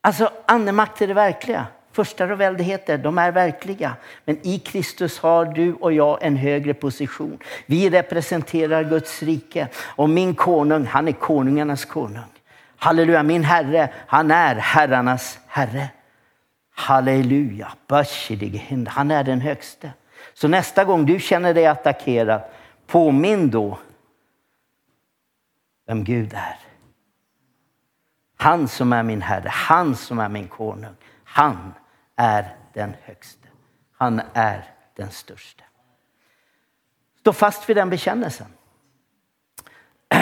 alltså 0.00 0.32
andemakt 0.46 1.02
är 1.02 1.06
det 1.06 1.14
verkliga. 1.14 1.66
Förstar 1.92 2.30
och 2.30 2.40
väldigheter, 2.40 2.98
de 2.98 3.18
är 3.18 3.32
verkliga. 3.32 3.96
Men 4.24 4.46
i 4.46 4.58
Kristus 4.58 5.18
har 5.18 5.44
du 5.44 5.74
och 5.74 5.92
jag 5.92 6.18
en 6.22 6.36
högre 6.36 6.74
position. 6.74 7.38
Vi 7.66 7.90
representerar 7.90 8.84
Guds 8.84 9.22
rike. 9.22 9.68
Och 9.76 10.10
min 10.10 10.34
konung, 10.34 10.86
han 10.86 11.08
är 11.08 11.12
konungarnas 11.12 11.84
konung. 11.84 12.32
Halleluja, 12.76 13.22
min 13.22 13.44
herre, 13.44 13.92
han 14.06 14.30
är 14.30 14.54
herrarnas 14.54 15.38
herre. 15.46 15.88
Halleluja, 16.74 17.72
han 18.86 19.10
är 19.10 19.24
den 19.24 19.40
högste. 19.40 19.90
Så 20.34 20.48
nästa 20.48 20.84
gång 20.84 21.06
du 21.06 21.20
känner 21.20 21.54
dig 21.54 21.66
attackerad, 21.66 22.40
påminn 22.86 23.50
då 23.50 23.78
vem 25.86 26.04
Gud 26.04 26.34
är. 26.34 26.56
Han 28.36 28.68
som 28.68 28.92
är 28.92 29.02
min 29.02 29.22
herre, 29.22 29.48
han 29.48 29.96
som 29.96 30.18
är 30.18 30.28
min 30.28 30.48
konung. 30.48 30.94
Han 31.24 31.74
är 32.16 32.56
den 32.72 32.94
högste. 33.02 33.48
Han 33.92 34.20
är 34.32 34.64
den 34.96 35.10
största. 35.10 35.64
Stå 37.20 37.32
fast 37.32 37.68
vid 37.68 37.76
den 37.76 37.90
bekännelsen. 37.90 38.46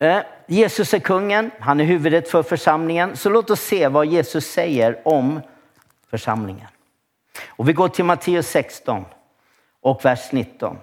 Eh, 0.00 0.22
Jesus 0.46 0.94
är 0.94 0.98
kungen, 0.98 1.50
han 1.60 1.80
är 1.80 1.84
huvudet 1.84 2.30
för 2.30 2.42
församlingen. 2.42 3.16
Så 3.16 3.30
låt 3.30 3.50
oss 3.50 3.60
se 3.60 3.88
vad 3.88 4.06
Jesus 4.06 4.46
säger 4.46 5.08
om 5.08 5.40
församlingen. 6.06 6.68
Och 7.46 7.68
vi 7.68 7.72
går 7.72 7.88
till 7.88 8.04
Matteus 8.04 8.48
16 8.48 9.04
och 9.80 10.04
vers 10.04 10.32
19. 10.32 10.78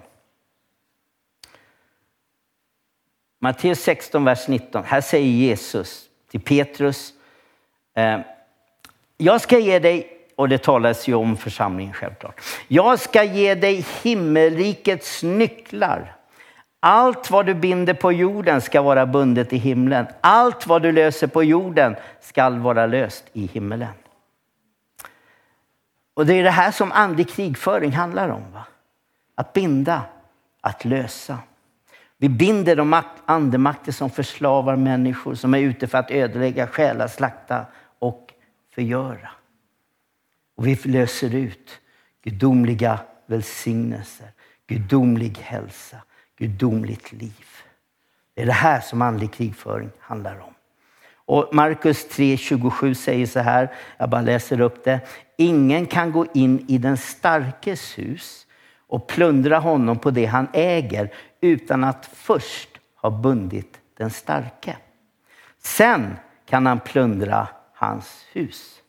Matteus 3.38 3.80
16, 3.80 4.24
vers 4.24 4.48
19. 4.48 4.84
Här 4.84 5.00
säger 5.00 5.30
Jesus 5.30 6.08
till 6.30 6.40
Petrus, 6.40 7.12
eh, 7.94 8.20
jag 9.16 9.40
ska 9.40 9.58
ge 9.58 9.78
dig, 9.78 10.08
och 10.36 10.48
det 10.48 10.58
talas 10.58 11.08
ju 11.08 11.14
om 11.14 11.36
församlingen 11.36 11.92
självklart. 11.92 12.40
Jag 12.68 12.98
ska 13.00 13.24
ge 13.24 13.54
dig 13.54 13.86
himmelrikets 14.02 15.22
nycklar. 15.22 16.16
Allt 16.80 17.30
vad 17.30 17.46
du 17.46 17.54
binder 17.54 17.94
på 17.94 18.12
jorden 18.12 18.60
ska 18.60 18.82
vara 18.82 19.06
bundet 19.06 19.52
i 19.52 19.56
himlen. 19.56 20.06
Allt 20.20 20.66
vad 20.66 20.82
du 20.82 20.92
löser 20.92 21.26
på 21.26 21.44
jorden 21.44 21.96
ska 22.20 22.50
vara 22.50 22.86
löst 22.86 23.24
i 23.32 23.46
himmelen. 23.46 23.92
Och 26.14 26.26
det 26.26 26.34
är 26.34 26.44
det 26.44 26.50
här 26.50 26.70
som 26.70 26.92
andlig 26.92 27.28
krigföring 27.28 27.92
handlar 27.92 28.28
om. 28.28 28.52
Va? 28.52 28.64
Att 29.34 29.52
binda, 29.52 30.02
att 30.60 30.84
lösa. 30.84 31.38
Vi 32.18 32.28
binder 32.28 32.76
de 32.76 33.02
andemakter 33.26 33.92
som 33.92 34.10
förslavar 34.10 34.76
människor, 34.76 35.34
som 35.34 35.54
är 35.54 35.58
ute 35.58 35.86
för 35.86 35.98
att 35.98 36.10
ödelägga, 36.10 36.66
stjäla, 36.66 37.08
slakta 37.08 37.64
och 37.98 38.32
förgöra. 38.76 39.30
Och 40.56 40.66
vi 40.66 40.74
löser 40.74 41.34
ut 41.34 41.80
gudomliga 42.22 43.00
välsignelser, 43.26 44.30
gudomlig 44.66 45.38
hälsa, 45.38 45.96
gudomligt 46.38 47.12
liv. 47.12 47.46
Det 48.34 48.42
är 48.42 48.46
det 48.46 48.52
här 48.52 48.80
som 48.80 49.02
andlig 49.02 49.32
krigföring 49.32 49.90
handlar 50.00 50.40
om. 50.40 50.54
Och 51.14 51.48
Markus 51.52 52.06
3.27 52.08 52.94
säger 52.94 53.26
så 53.26 53.40
här, 53.40 53.74
jag 53.98 54.10
bara 54.10 54.20
läser 54.20 54.60
upp 54.60 54.84
det. 54.84 55.00
Ingen 55.38 55.86
kan 55.86 56.12
gå 56.12 56.26
in 56.34 56.64
i 56.68 56.78
den 56.78 56.96
starkes 56.96 57.98
hus 57.98 58.46
och 58.86 59.06
plundra 59.06 59.58
honom 59.58 59.98
på 59.98 60.10
det 60.10 60.26
han 60.26 60.48
äger 60.52 61.14
utan 61.40 61.84
att 61.84 62.06
först 62.06 62.68
ha 62.94 63.10
bundit 63.10 63.80
den 63.96 64.10
starke. 64.10 64.76
Sen 65.58 66.16
kan 66.46 66.66
han 66.66 66.80
plundra 66.80 67.48
hans 67.76 68.26
hus. 68.32 68.82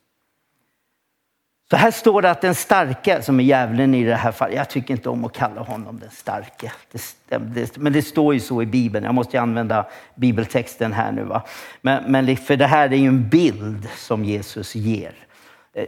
Så 1.70 1.76
här 1.76 1.92
står 1.92 2.22
det 2.22 2.32
att 2.32 2.42
den 2.42 2.56
starke, 2.56 3.22
som 3.22 3.40
är 3.40 3.44
djävulen 3.44 3.96
i 3.96 4.04
det 4.04 4.16
här 4.16 4.32
fallet, 4.32 4.56
jag 4.56 4.70
tycker 4.70 4.94
inte 4.94 5.10
om 5.10 5.26
att 5.26 5.34
kalla 5.34 5.62
honom 5.62 6.00
den 6.00 6.12
starke. 6.12 6.72
Det, 6.92 7.38
det, 7.38 7.78
men 7.78 7.94
det 7.94 8.02
står 8.02 8.34
ju 8.34 8.40
så 8.40 8.62
i 8.62 8.66
Bibeln, 8.66 9.06
jag 9.06 9.16
måste 9.16 9.38
ju 9.38 9.42
använda 9.42 9.86
bibeltexten 10.16 10.94
här 10.94 11.12
nu. 11.12 11.24
Va? 11.24 11.44
Men, 11.82 12.12
men 12.12 12.38
för 12.38 12.56
det 12.56 12.66
här 12.66 12.94
är 12.94 12.98
ju 12.98 13.08
en 13.08 13.30
bild 13.30 13.90
som 13.96 14.26
Jesus 14.26 14.76
ger. 14.76 15.14
Eh, 15.74 15.86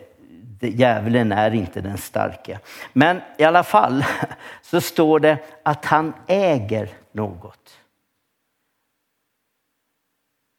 djävulen 0.62 1.31
är 1.31 1.53
inte 1.53 1.81
den 1.81 1.97
starke. 1.97 2.59
Men 2.93 3.21
i 3.38 3.43
alla 3.43 3.63
fall 3.63 4.05
så 4.62 4.81
står 4.81 5.19
det 5.19 5.38
att 5.63 5.85
han 5.85 6.13
äger 6.27 6.89
något. 7.12 7.79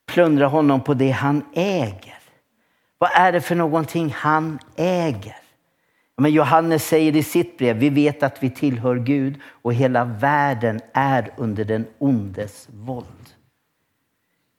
Plundra 0.07 0.47
honom 0.47 0.81
på 0.81 0.95
det 0.95 1.11
han 1.11 1.45
äger. 1.55 2.20
Vad 3.01 3.11
är 3.15 3.33
det 3.33 3.41
för 3.41 3.55
någonting 3.55 4.15
han 4.17 4.59
äger? 4.77 5.37
Men 6.17 6.33
Johannes 6.33 6.89
säger 6.89 7.17
i 7.17 7.23
sitt 7.23 7.59
brev, 7.59 7.77
vi 7.77 7.91
vet 7.91 8.23
att 8.23 8.43
vi 8.43 8.51
tillhör 8.51 8.97
Gud 8.97 9.41
och 9.45 9.75
hela 9.75 10.05
världen 10.05 10.81
är 10.93 11.31
under 11.37 11.65
den 11.65 11.87
ondes 11.99 12.69
våld. 12.73 13.35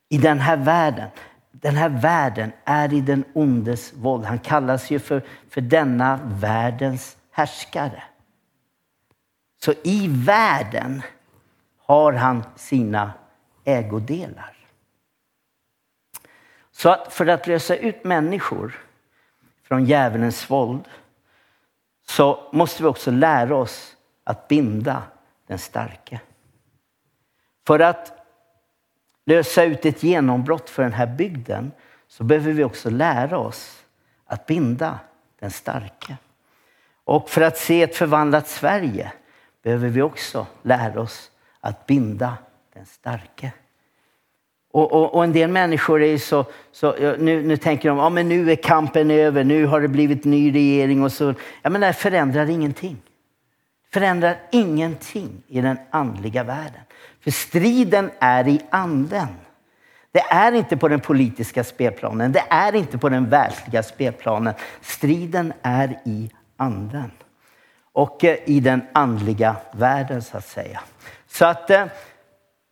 I 0.09 0.17
den 0.17 0.39
här 0.39 0.57
världen, 0.57 1.09
den 1.51 1.75
här 1.75 1.89
världen 1.89 2.51
är 2.65 2.93
i 2.93 3.01
den 3.01 3.23
ondes 3.33 3.93
våld. 3.93 4.25
Han 4.25 4.39
kallas 4.39 4.91
ju 4.91 4.99
för, 4.99 5.23
för 5.49 5.61
denna 5.61 6.19
världens 6.23 7.17
härskare. 7.31 8.03
Så 9.63 9.73
i 9.83 10.07
världen 10.07 11.01
har 11.85 12.13
han 12.13 12.43
sina 12.55 13.11
ägodelar. 13.63 14.60
Så 16.81 16.89
att 16.89 17.13
för 17.13 17.27
att 17.27 17.47
lösa 17.47 17.75
ut 17.75 18.03
människor 18.03 18.81
från 19.63 19.85
djävulens 19.85 20.49
våld 20.49 20.89
så 22.07 22.49
måste 22.51 22.83
vi 22.83 22.89
också 22.89 23.11
lära 23.11 23.55
oss 23.55 23.95
att 24.23 24.47
binda 24.47 25.03
den 25.47 25.59
starke. 25.59 26.21
För 27.67 27.79
att 27.79 28.13
lösa 29.25 29.63
ut 29.63 29.85
ett 29.85 30.03
genombrott 30.03 30.69
för 30.69 30.83
den 30.83 30.93
här 30.93 31.07
bygden 31.07 31.71
så 32.07 32.23
behöver 32.23 32.51
vi 32.51 32.63
också 32.63 32.89
lära 32.89 33.37
oss 33.37 33.83
att 34.25 34.45
binda 34.45 34.99
den 35.39 35.51
starke. 35.51 36.17
Och 37.03 37.29
för 37.29 37.41
att 37.41 37.57
se 37.57 37.83
ett 37.83 37.95
förvandlat 37.95 38.47
Sverige 38.47 39.13
behöver 39.63 39.89
vi 39.89 40.01
också 40.01 40.47
lära 40.61 41.01
oss 41.01 41.31
att 41.59 41.85
binda 41.85 42.37
den 42.73 42.85
starke. 42.85 43.51
Och, 44.71 44.91
och, 44.91 45.15
och, 45.15 45.23
en 45.23 45.33
del 45.33 45.49
människor 45.49 46.01
är 46.01 46.17
så, 46.17 46.45
så 46.71 46.95
nu, 47.17 47.43
nu 47.43 47.57
tänker 47.57 47.89
de, 47.89 47.97
ja 47.97 48.09
men 48.09 48.29
nu 48.29 48.51
är 48.51 48.55
kampen 48.55 49.11
över, 49.11 49.43
nu 49.43 49.65
har 49.65 49.81
det 49.81 49.87
blivit 49.87 50.25
ny 50.25 50.53
regering 50.53 51.03
och 51.03 51.11
så. 51.11 51.33
Ja 51.61 51.69
men 51.69 51.81
det 51.81 51.93
förändrar 51.93 52.49
ingenting. 52.49 52.97
Förändrar 53.93 54.37
ingenting 54.51 55.43
i 55.47 55.61
den 55.61 55.77
andliga 55.89 56.43
världen. 56.43 56.81
För 57.23 57.31
striden 57.31 58.11
är 58.19 58.47
i 58.47 58.61
anden. 58.69 59.27
Det 60.11 60.19
är 60.19 60.51
inte 60.51 60.77
på 60.77 60.87
den 60.87 60.99
politiska 60.99 61.63
spelplanen, 61.63 62.31
det 62.31 62.43
är 62.49 62.75
inte 62.75 62.97
på 62.97 63.09
den 63.09 63.29
världsliga 63.29 63.83
spelplanen. 63.83 64.53
Striden 64.81 65.53
är 65.61 65.99
i 66.05 66.29
anden. 66.57 67.11
Och 67.93 68.23
eh, 68.23 68.37
i 68.45 68.59
den 68.59 68.81
andliga 68.93 69.55
världen 69.73 70.21
så 70.21 70.37
att 70.37 70.47
säga. 70.47 70.81
Så 71.27 71.45
att 71.45 71.69
eh, 71.69 71.85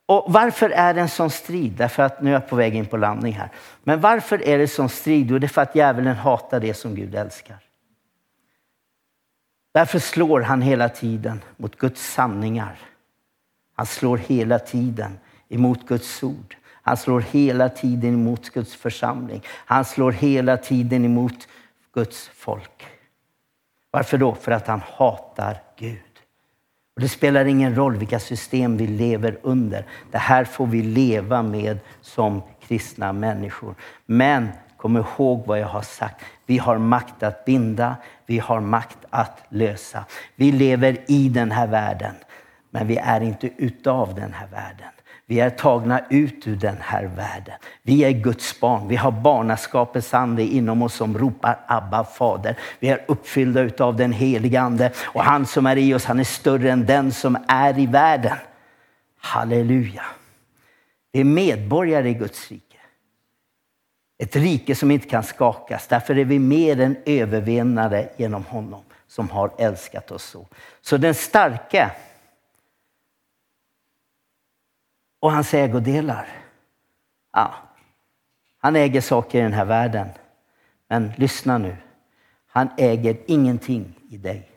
och 0.10 0.26
varför 0.28 0.70
är 0.70 0.94
det 0.94 1.02
en 1.02 1.10
sån 1.10 1.30
strid? 1.30 1.72
Därför 1.72 2.04
att, 2.04 2.22
nu 2.22 2.30
är 2.30 2.34
jag 2.34 2.48
på 2.48 2.56
väg 2.56 2.76
in 2.76 2.86
på 2.86 2.98
landning 2.98 3.34
här. 3.34 3.50
Men 3.84 4.02
varför 4.02 4.48
är 4.48 4.58
det 4.58 4.68
sån 4.68 4.90
strid? 4.90 5.32
Jo, 5.32 5.40
det 5.40 5.46
är 5.46 5.48
för 5.48 5.62
att 5.62 5.76
djävulen 5.76 6.16
hatar 6.16 6.60
det 6.60 6.74
som 6.74 6.96
Gud 6.96 7.16
älskar. 7.16 7.58
Därför 9.74 10.00
slår 10.00 10.42
han 10.42 10.62
hela 10.62 10.90
tiden 10.90 11.42
mot 11.58 11.76
Guds 11.76 12.14
sanningar. 12.14 12.80
Han 13.76 13.86
slår 13.86 14.18
hela 14.18 14.60
tiden 14.60 15.20
emot 15.50 15.88
Guds 15.88 16.24
ord. 16.24 16.56
Han 16.66 16.98
slår 16.98 17.22
hela 17.22 17.70
tiden 17.70 18.14
emot 18.14 18.50
Guds 18.50 18.76
församling. 18.76 19.42
Han 19.48 19.86
slår 19.86 20.12
hela 20.12 20.58
tiden 20.58 21.06
emot 21.06 21.48
Guds 21.94 22.28
folk. 22.34 22.88
Varför 23.92 24.18
då? 24.18 24.36
För 24.36 24.52
att 24.52 24.68
han 24.68 24.82
hatar 24.86 25.58
Gud. 25.78 26.09
Och 27.00 27.04
det 27.04 27.10
spelar 27.10 27.46
ingen 27.46 27.76
roll 27.76 27.98
vilka 27.98 28.20
system 28.20 28.78
vi 28.78 28.88
lever 28.88 29.38
under. 29.42 29.86
Det 30.12 30.18
här 30.18 30.44
får 30.44 30.68
vi 30.68 30.82
leva 30.82 31.44
med 31.44 31.80
som 32.02 32.42
kristna 32.68 33.14
människor. 33.14 33.76
Men 34.06 34.50
kom 34.78 34.98
ihåg 34.98 35.44
vad 35.46 35.60
jag 35.60 35.68
har 35.68 35.82
sagt. 35.82 36.26
Vi 36.46 36.58
har 36.58 36.78
makt 36.78 37.24
att 37.24 37.46
binda, 37.46 37.96
vi 38.26 38.40
har 38.40 38.60
makt 38.60 38.98
att 39.10 39.44
lösa. 39.50 40.06
Vi 40.36 40.52
lever 40.52 40.98
i 41.08 41.30
den 41.30 41.52
här 41.52 41.68
världen, 41.68 42.16
men 42.70 42.88
vi 42.88 42.98
är 42.98 43.22
inte 43.22 43.50
utav 43.58 44.16
den 44.16 44.34
här 44.34 44.48
världen. 44.48 44.92
Vi 45.30 45.40
är 45.40 45.50
tagna 45.50 46.02
ut 46.10 46.48
ur 46.48 46.56
den 46.56 46.78
här 46.82 47.06
världen. 47.06 47.54
Vi 47.82 48.04
är 48.04 48.12
Guds 48.12 48.60
barn. 48.60 48.88
Vi 48.88 48.96
har 48.96 49.12
barnaskapets 49.12 50.14
ande 50.14 50.44
inom 50.44 50.82
oss 50.82 50.94
som 50.94 51.18
ropar 51.18 51.60
Abba 51.68 52.04
fader. 52.04 52.58
Vi 52.80 52.90
är 52.90 53.06
uppfyllda 53.08 53.86
av 53.86 53.96
den 53.96 54.12
heliga 54.12 54.62
ande 54.62 54.92
och 55.04 55.24
han 55.24 55.46
som 55.46 55.66
är 55.66 55.78
i 55.78 55.94
oss, 55.94 56.06
han 56.06 56.20
är 56.20 56.24
större 56.24 56.72
än 56.72 56.86
den 56.86 57.12
som 57.12 57.38
är 57.48 57.80
i 57.80 57.86
världen. 57.86 58.38
Halleluja. 59.20 60.04
Vi 61.12 61.20
är 61.20 61.26
medborgare 61.26 62.10
i 62.10 62.14
Guds 62.14 62.52
rike. 62.52 62.78
Ett 64.20 64.36
rike 64.36 64.76
som 64.76 64.92
inte 64.92 65.08
kan 65.08 65.24
skakas. 65.24 65.88
Därför 65.88 66.18
är 66.18 66.26
vi 66.26 66.40
mer 66.40 66.80
än 66.80 66.98
övervinnare 67.06 68.10
genom 68.18 68.44
honom 68.46 68.82
som 69.08 69.30
har 69.30 69.52
älskat 69.58 70.12
oss 70.12 70.24
så. 70.24 70.48
Så 70.82 70.98
den 70.98 71.14
starke 71.14 71.92
och 75.20 75.32
hans 75.32 75.54
ägodelar. 75.54 76.28
Ja, 77.32 77.54
han 78.58 78.76
äger 78.76 79.02
saker 79.02 79.40
i 79.40 79.42
den 79.42 79.54
här 79.54 79.66
världen. 79.66 80.10
Men 80.88 81.12
lyssna 81.18 81.58
nu. 81.58 81.78
Han 82.48 82.70
äger 82.78 83.24
ingenting 83.28 84.00
i 84.10 84.18
dig. 84.18 84.52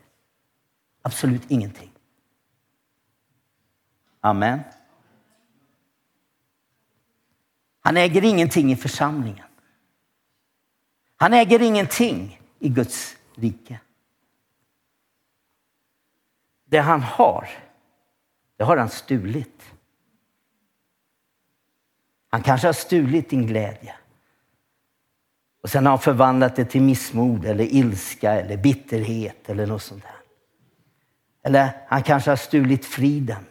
Absolut 1.02 1.50
ingenting. 1.50 1.90
Amen. 4.20 4.60
Han 7.80 7.96
äger 7.96 8.24
ingenting 8.24 8.72
i 8.72 8.76
församlingen. 8.76 9.46
Han 11.16 11.32
äger 11.32 11.62
ingenting 11.62 12.40
i 12.58 12.68
Guds 12.68 13.16
rike. 13.34 13.80
Det 16.64 16.78
han 16.78 17.00
har, 17.00 17.48
det 18.56 18.64
har 18.64 18.76
han 18.76 18.88
stulit. 18.88 19.71
Han 22.32 22.42
kanske 22.42 22.68
har 22.68 22.72
stulit 22.72 23.30
din 23.30 23.46
glädje. 23.46 23.94
Och 25.62 25.70
sen 25.70 25.86
har 25.86 25.90
han 25.90 25.98
förvandlat 25.98 26.56
det 26.56 26.64
till 26.64 26.82
missmod 26.82 27.44
eller 27.44 27.64
ilska 27.64 28.32
eller 28.32 28.56
bitterhet 28.56 29.48
eller 29.48 29.66
något 29.66 29.82
sånt 29.82 30.02
där. 30.02 30.16
Eller 31.42 31.70
han 31.88 32.02
kanske 32.02 32.30
har 32.30 32.36
stulit 32.36 32.84
friden 32.84 33.46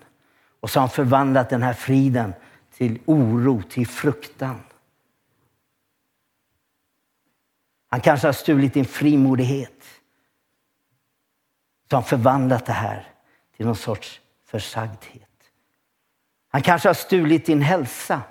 och 0.59 0.69
så 0.69 0.79
har 0.79 0.81
han 0.81 0.89
förvandlat 0.89 1.49
den 1.49 1.63
här 1.63 1.73
friden 1.73 2.33
till 2.73 2.99
oro, 3.05 3.61
till 3.61 3.87
fruktan. 3.87 4.59
Han 7.89 8.01
kanske 8.01 8.27
har 8.27 8.33
stulit 8.33 8.73
din 8.73 8.85
frimodighet. 8.85 9.83
Så 11.89 11.95
har 11.95 12.01
han 12.01 12.09
förvandlat 12.09 12.65
det 12.65 12.73
här 12.73 13.13
till 13.57 13.65
någon 13.65 13.75
sorts 13.75 14.21
försagdhet. 14.45 15.29
Han 16.49 16.61
kanske 16.61 16.89
har 16.89 16.93
stulit 16.93 17.45
din 17.45 17.61
hälsa 17.61 18.21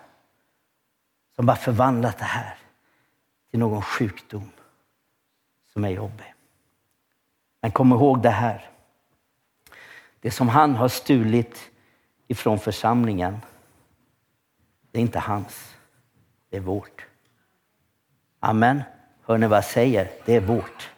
som 1.40 1.48
har 1.48 1.56
förvandlat 1.56 2.18
det 2.18 2.24
här 2.24 2.54
till 3.50 3.58
någon 3.58 3.82
sjukdom 3.82 4.50
som 5.72 5.84
är 5.84 5.88
jobbig. 5.88 6.34
Men 7.62 7.70
kom 7.70 7.92
ihåg 7.92 8.22
det 8.22 8.30
här. 8.30 8.70
Det 10.20 10.30
som 10.30 10.48
han 10.48 10.74
har 10.74 10.88
stulit 10.88 11.70
ifrån 12.28 12.58
församlingen, 12.58 13.40
det 14.90 14.98
är 14.98 15.02
inte 15.02 15.18
hans. 15.18 15.74
Det 16.50 16.56
är 16.56 16.60
vårt. 16.60 17.06
Amen. 18.40 18.82
Hör 19.26 19.38
ni 19.38 19.46
vad 19.46 19.56
jag 19.56 19.64
säger? 19.64 20.10
Det 20.24 20.36
är 20.36 20.40
vårt. 20.40 20.90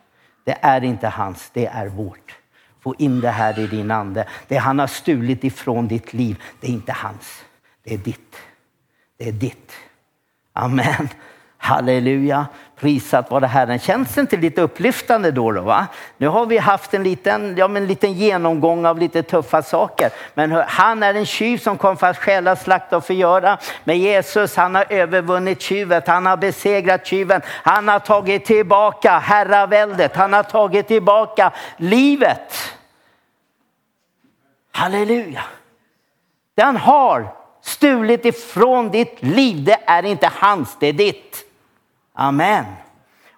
Det 0.45 0.59
är 0.63 0.85
inte 0.85 1.09
hans, 1.09 1.51
det 1.51 1.67
är 1.67 1.89
vårt. 1.89 2.39
Få 2.81 2.95
in 2.99 3.21
det 3.21 3.31
här 3.31 3.59
i 3.59 3.67
din 3.67 3.91
ande. 3.91 4.29
Det 4.49 4.57
han 4.57 4.79
har 4.79 4.87
stulit 4.87 5.45
ifrån 5.45 5.89
ditt 5.89 6.13
liv, 6.13 6.43
det 6.61 6.67
är 6.67 6.73
inte 6.73 6.93
hans. 6.93 7.45
Det 7.83 7.95
är 7.95 7.99
ditt. 7.99 8.37
Det 9.17 9.29
är 9.29 9.33
ditt. 9.33 9.73
Amen. 10.53 11.09
Halleluja, 11.65 12.47
prisat 12.77 13.31
vare 13.31 13.47
Herren. 13.47 13.79
Känns 13.79 14.15
det 14.15 14.21
inte 14.21 14.37
lite 14.37 14.63
upplyftande 14.63 15.31
då? 15.31 15.53
då 15.53 15.61
va? 15.61 15.87
Nu 16.17 16.29
har 16.29 16.47
vi 16.47 16.59
haft 16.59 16.95
en 16.95 17.03
liten, 17.03 17.57
ja, 17.57 17.65
en 17.65 17.87
liten 17.87 18.13
genomgång 18.13 18.87
av 18.87 18.99
lite 18.99 19.23
tuffa 19.23 19.63
saker. 19.63 20.11
Men 20.35 20.53
han 20.53 21.03
är 21.03 21.15
en 21.15 21.27
tjuv 21.27 21.59
som 21.59 21.79
kom 21.79 21.97
för 21.97 22.07
att 22.07 22.19
stjäla, 22.19 22.57
slakta 22.57 22.97
och 22.97 23.05
förgöra. 23.05 23.59
Men 23.85 23.99
Jesus 23.99 24.57
han 24.57 24.75
har 24.75 24.87
övervunnit 24.89 25.61
tjuvet, 25.61 26.09
han 26.09 26.27
har 26.27 26.37
besegrat 26.37 27.07
tjuven. 27.07 27.41
Han 27.47 27.89
har 27.89 27.99
tagit 27.99 28.45
tillbaka 28.45 29.19
herraväldet, 29.19 30.17
han 30.17 30.33
har 30.33 30.43
tagit 30.43 30.89
tillbaka 30.89 31.53
livet. 31.77 32.55
Halleluja. 34.73 35.43
Det 36.55 36.63
han 36.63 36.77
har 36.77 37.42
stulit 37.63 38.25
ifrån 38.25 38.91
ditt 38.91 39.23
liv, 39.23 39.65
det 39.65 39.79
är 39.87 40.03
inte 40.03 40.31
hans, 40.33 40.77
det 40.81 40.87
är 40.87 40.93
ditt. 40.93 41.45
Amen. 42.15 42.65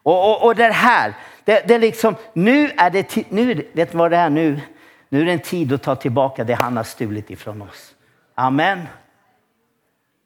Och, 0.03 0.31
och, 0.31 0.47
och 0.47 0.55
det 0.55 0.73
här, 0.73 1.15
det, 1.45 1.69
det 1.69 1.75
är 1.75 1.79
liksom, 1.79 2.17
nu 2.33 2.71
är 2.77 2.91
det, 2.91 3.31
nu, 3.31 3.69
vet 3.73 3.93
du 3.93 3.99
vad 3.99 4.11
det 4.11 4.17
är 4.17 4.31
nu? 4.31 4.61
Nu 5.09 5.21
är 5.21 5.25
det 5.25 5.33
en 5.33 5.41
tid 5.41 5.73
att 5.73 5.83
ta 5.83 5.97
tillbaka 5.97 6.45
det 6.45 6.55
han 6.55 6.77
har 6.77 6.85
stulit 6.85 7.31
ifrån 7.31 7.63
oss. 7.63 7.95
Amen. 8.35 8.83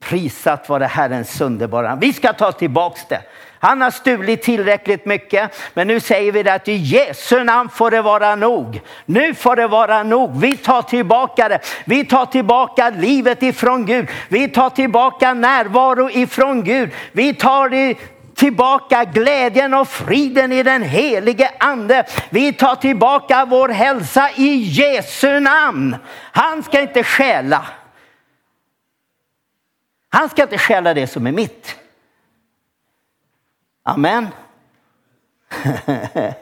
Prisat 0.01 0.69
vare 0.69 0.85
Herrens 0.85 1.41
underbara. 1.41 1.97
Vi 1.97 2.13
ska 2.13 2.33
ta 2.33 2.53
tillbaks 2.53 3.07
det. 3.09 3.23
Han 3.61 3.81
har 3.81 3.91
stulit 3.91 4.43
tillräckligt 4.43 5.07
mycket, 5.07 5.57
men 5.75 5.87
nu 5.87 6.01
säger 6.01 6.33
vi 6.33 6.43
det 6.43 6.55
att 6.55 6.69
i 6.69 6.73
Jesu 6.73 7.45
namn 7.45 7.69
får 7.71 7.91
det 7.91 8.03
vara 8.03 8.35
nog. 8.35 8.81
Nu 9.07 9.35
får 9.35 9.57
det 9.57 9.67
vara 9.67 10.03
nog. 10.03 10.41
Vi 10.41 10.57
tar 10.57 10.83
tillbaka 10.83 11.49
det. 11.49 11.61
Vi 11.85 12.05
tar 12.05 12.27
tillbaka 12.27 12.91
livet 12.91 13.43
ifrån 13.43 13.87
Gud. 13.87 14.09
Vi 14.29 14.49
tar 14.49 14.71
tillbaka 14.71 15.35
närvaro 15.35 16.11
ifrån 16.11 16.65
Gud. 16.65 16.91
Vi 17.13 17.35
tar 17.35 17.69
det 17.69 17.95
tillbaka 18.35 19.05
glädjen 19.05 19.75
och 19.75 19.89
friden 19.89 20.53
i 20.53 20.63
den 20.63 20.83
helige 20.83 21.51
ande. 21.59 22.05
Vi 22.31 22.53
tar 22.53 22.75
tillbaka 22.75 23.45
vår 23.45 23.69
hälsa 23.69 24.31
i 24.37 24.55
Jesu 24.57 25.41
namn. 25.41 25.97
Han 26.33 26.63
ska 26.63 26.81
inte 26.81 27.05
stjäla. 27.05 27.67
Han 30.09 30.29
ska 30.29 30.43
inte 30.43 30.59
stjäla 30.59 30.95
det 30.95 31.07
som 31.07 31.27
är 31.27 31.33
mitt. 31.33 31.77
Amen. 33.89 34.29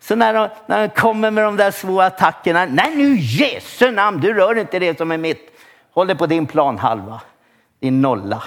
Så 0.00 0.16
när 0.16 0.34
de, 0.34 0.48
när 0.66 0.80
de 0.80 0.88
kommer 0.88 1.30
med 1.30 1.44
de 1.44 1.56
där 1.56 1.70
små 1.70 2.00
attackerna, 2.00 2.64
nej 2.64 2.96
nu 2.96 3.16
Jesu 3.16 3.90
namn, 3.90 4.20
du 4.20 4.34
rör 4.34 4.58
inte 4.58 4.78
det 4.78 4.98
som 4.98 5.12
är 5.12 5.18
mitt. 5.18 5.60
Håll 5.92 6.06
dig 6.06 6.16
på 6.16 6.26
din 6.26 6.46
plan 6.46 6.78
halva, 6.78 7.20
din 7.80 8.00
nolla. 8.00 8.42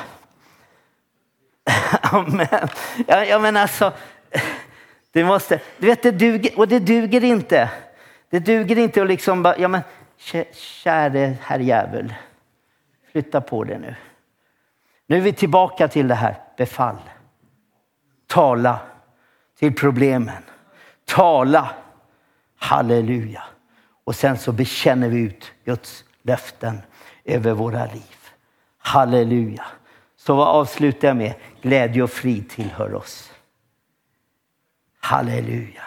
Amen. 2.01 2.67
Jag, 3.07 3.27
jag 3.27 3.41
menar 3.41 3.61
alltså, 3.61 3.91
det 5.11 5.23
måste, 5.23 5.59
du 5.77 5.87
vet 5.87 6.03
det 6.03 6.11
duger, 6.11 6.59
och 6.59 6.67
det 6.67 6.79
duger 6.79 7.23
inte. 7.23 7.69
Det 8.29 8.39
duger 8.39 8.77
inte 8.77 9.01
att 9.01 9.07
liksom 9.07 9.43
bara, 9.43 9.57
ja 9.57 9.67
men 9.67 9.81
käre 10.53 11.37
herr 11.41 11.59
jävel, 11.59 12.13
flytta 13.11 13.41
på 13.41 13.63
det 13.63 13.77
nu. 13.77 13.95
Nu 15.07 15.17
är 15.17 15.21
vi 15.21 15.33
tillbaka 15.33 15.87
till 15.87 16.07
det 16.07 16.15
här, 16.15 16.35
befall. 16.57 16.97
Tala 18.29 18.79
till 19.59 19.75
problemen. 19.75 20.43
Tala. 21.05 21.69
Halleluja. 22.57 23.43
Och 24.03 24.15
sen 24.15 24.37
så 24.37 24.51
bekänner 24.51 25.09
vi 25.09 25.19
ut 25.19 25.51
Guds 25.65 26.03
löften 26.21 26.81
över 27.25 27.53
våra 27.53 27.85
liv. 27.85 28.17
Halleluja. 28.77 29.65
Så 30.17 30.35
vad 30.35 30.47
avslutar 30.47 31.07
jag 31.07 31.17
med? 31.17 31.33
Glädje 31.61 32.03
och 32.03 32.09
frid 32.09 32.49
tillhör 32.49 32.93
oss. 32.93 33.31
Halleluja. 34.99 35.83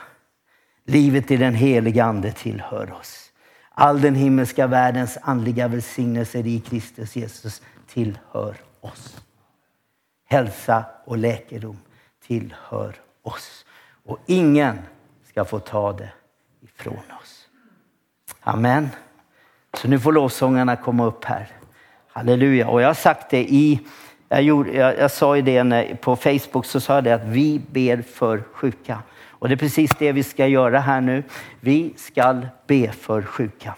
Livet 0.85 1.31
i 1.31 1.37
den 1.37 1.55
heliga 1.55 2.05
ande 2.05 2.33
tillhör 2.33 2.93
oss. 2.93 3.33
All 3.71 4.01
den 4.01 4.15
himmelska 4.15 4.67
världens 4.67 5.19
andliga 5.23 5.69
välsignelser 5.69 6.47
i 6.47 6.61
Kristus 6.61 7.17
Jesus 7.17 7.63
tillhör 7.87 8.57
oss. 8.81 9.23
Hälsa 10.29 10.85
och 11.05 11.19
läkedom 11.19 11.79
tillhör 12.27 12.95
oss. 13.23 13.65
Och 14.05 14.19
ingen 14.27 14.79
ska 15.29 15.45
få 15.45 15.59
ta 15.59 15.93
det 15.93 16.13
ifrån 16.61 17.03
oss. 17.23 17.49
Amen. 18.41 18.89
Så 19.75 19.89
nu 19.89 20.01
får 20.01 20.13
lovsångarna 20.13 20.77
komma 20.77 21.07
upp 21.07 21.25
här. 21.25 21.49
Halleluja. 22.09 22.69
Och 22.69 22.83
jag 22.83 22.87
har 22.87 22.95
sagt 22.95 23.31
det 23.31 23.53
i, 23.53 23.81
jag, 24.29 24.43
gjorde, 24.43 24.73
jag, 24.73 24.99
jag 24.99 25.11
sa 25.11 25.37
ju 25.37 25.43
det 25.43 25.65
när, 25.65 25.95
på 25.95 26.17
Facebook, 26.17 26.67
så 26.67 26.81
sa 26.81 26.95
jag 26.95 27.05
det 27.05 27.13
att 27.13 27.25
vi 27.25 27.63
ber 27.71 28.03
för 28.03 28.43
sjuka. 28.53 29.03
Och 29.29 29.49
det 29.49 29.55
är 29.55 29.57
precis 29.57 29.91
det 29.99 30.13
vi 30.13 30.23
ska 30.23 30.47
göra 30.47 30.81
här 30.81 31.01
nu. 31.01 31.23
Vi 31.61 31.95
ska 31.97 32.41
be 32.67 32.93
för 32.93 33.23
sjuka. 33.23 33.75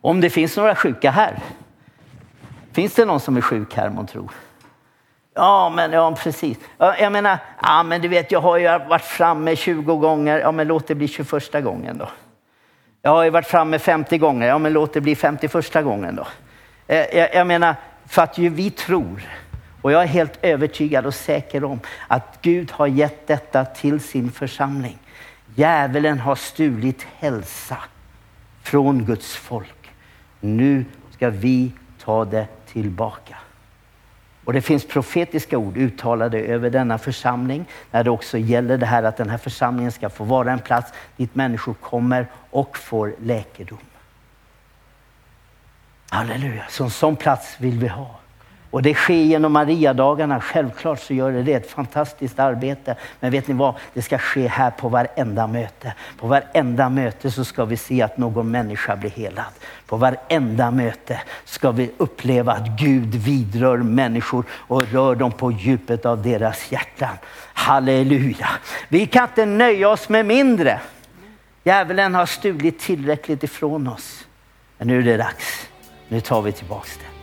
Om 0.00 0.20
det 0.20 0.30
finns 0.30 0.56
några 0.56 0.74
sjuka 0.74 1.10
här. 1.10 1.38
Finns 2.72 2.94
det 2.94 3.04
någon 3.04 3.20
som 3.20 3.36
är 3.36 3.40
sjuk 3.40 3.74
här, 3.74 3.90
man 3.90 4.06
tror? 4.06 4.30
Ja, 5.36 5.70
men 5.70 5.92
ja, 5.92 6.14
precis. 6.14 6.58
Jag 6.78 7.12
menar, 7.12 7.38
ja, 7.62 7.82
men 7.82 8.00
du 8.00 8.08
vet, 8.08 8.32
jag 8.32 8.40
har 8.40 8.56
ju 8.56 8.64
varit 8.64 9.02
framme 9.02 9.56
20 9.56 9.96
gånger. 9.96 10.38
Ja, 10.38 10.52
men 10.52 10.66
låt 10.66 10.86
det 10.86 10.94
bli 10.94 11.08
21 11.08 11.64
gången 11.64 11.98
då. 11.98 12.08
Jag 13.02 13.10
har 13.10 13.24
ju 13.24 13.30
varit 13.30 13.46
framme 13.46 13.78
50 13.78 14.18
gånger. 14.18 14.48
Ja, 14.48 14.58
men 14.58 14.72
låt 14.72 14.92
det 14.92 15.00
bli 15.00 15.16
51 15.16 15.74
gången 15.74 16.16
då. 16.16 16.26
Eh, 16.86 17.16
jag, 17.16 17.34
jag 17.34 17.46
menar, 17.46 17.74
för 18.06 18.22
att 18.22 18.38
ju 18.38 18.48
vi 18.48 18.70
tror, 18.70 19.22
och 19.82 19.92
jag 19.92 20.02
är 20.02 20.06
helt 20.06 20.38
övertygad 20.42 21.06
och 21.06 21.14
säker 21.14 21.64
om 21.64 21.80
att 22.08 22.38
Gud 22.42 22.70
har 22.72 22.86
gett 22.86 23.26
detta 23.26 23.64
till 23.64 24.00
sin 24.00 24.30
församling. 24.30 24.98
Djävulen 25.54 26.18
har 26.18 26.34
stulit 26.34 27.06
hälsa 27.18 27.76
från 28.62 29.04
Guds 29.04 29.36
folk. 29.36 29.90
Nu 30.40 30.84
ska 31.10 31.30
vi 31.30 31.72
ta 32.04 32.24
det 32.24 32.46
tillbaka. 32.66 33.36
Och 34.46 34.52
det 34.52 34.62
finns 34.62 34.86
profetiska 34.86 35.58
ord 35.58 35.76
uttalade 35.76 36.38
över 36.38 36.70
denna 36.70 36.98
församling 36.98 37.64
när 37.90 38.04
det 38.04 38.10
också 38.10 38.38
gäller 38.38 38.78
det 38.78 38.86
här 38.86 39.02
att 39.02 39.16
den 39.16 39.30
här 39.30 39.38
församlingen 39.38 39.92
ska 39.92 40.10
få 40.10 40.24
vara 40.24 40.52
en 40.52 40.58
plats 40.58 40.92
dit 41.16 41.34
människor 41.34 41.74
kommer 41.74 42.26
och 42.50 42.78
får 42.78 43.14
läkedom. 43.22 43.78
Halleluja, 46.10 46.64
så 46.68 46.84
en 46.84 46.90
sån 46.90 47.16
plats 47.16 47.56
vill 47.58 47.78
vi 47.78 47.88
ha. 47.88 48.20
Och 48.76 48.82
det 48.82 48.94
sker 48.94 49.14
genom 49.14 49.52
Mariadagarna. 49.52 50.40
Självklart 50.40 51.00
så 51.00 51.14
gör 51.14 51.32
det 51.32 51.42
det. 51.42 51.52
Ett 51.52 51.70
fantastiskt 51.70 52.38
arbete. 52.38 52.96
Men 53.20 53.30
vet 53.30 53.48
ni 53.48 53.54
vad? 53.54 53.74
Det 53.94 54.02
ska 54.02 54.18
ske 54.18 54.46
här 54.46 54.70
på 54.70 54.88
varenda 54.88 55.46
möte. 55.46 55.94
På 56.18 56.26
varenda 56.26 56.88
möte 56.88 57.30
så 57.30 57.44
ska 57.44 57.64
vi 57.64 57.76
se 57.76 58.02
att 58.02 58.18
någon 58.18 58.50
människa 58.50 58.96
blir 58.96 59.10
helad. 59.10 59.44
På 59.86 59.96
varenda 59.96 60.70
möte 60.70 61.20
ska 61.44 61.70
vi 61.70 61.90
uppleva 61.96 62.52
att 62.52 62.66
Gud 62.66 63.14
vidrör 63.14 63.78
människor 63.78 64.44
och 64.50 64.86
rör 64.86 65.14
dem 65.14 65.32
på 65.32 65.52
djupet 65.52 66.06
av 66.06 66.22
deras 66.22 66.72
hjärtan. 66.72 67.16
Halleluja. 67.52 68.48
Vi 68.88 69.06
kan 69.06 69.24
inte 69.24 69.46
nöja 69.46 69.88
oss 69.88 70.08
med 70.08 70.26
mindre. 70.26 70.80
Djävulen 71.64 72.14
har 72.14 72.26
stulit 72.26 72.78
tillräckligt 72.78 73.42
ifrån 73.42 73.88
oss. 73.88 74.24
Men 74.78 74.88
nu 74.88 74.98
är 74.98 75.02
det 75.02 75.16
dags. 75.16 75.68
Nu 76.08 76.20
tar 76.20 76.42
vi 76.42 76.52
tillbaks 76.52 76.98
det. 76.98 77.15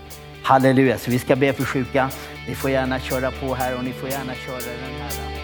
Halleluja, 0.43 0.97
så 0.97 1.11
vi 1.11 1.19
ska 1.19 1.35
be 1.35 1.53
för 1.53 1.63
sjuka. 1.63 2.09
Ni 2.47 2.55
får 2.55 2.69
gärna 2.69 2.99
köra 2.99 3.31
på 3.31 3.55
här 3.55 3.77
och 3.77 3.83
ni 3.83 3.93
får 3.93 4.09
gärna 4.09 4.33
köra 4.33 4.57
den 4.57 5.01
här. 5.01 5.42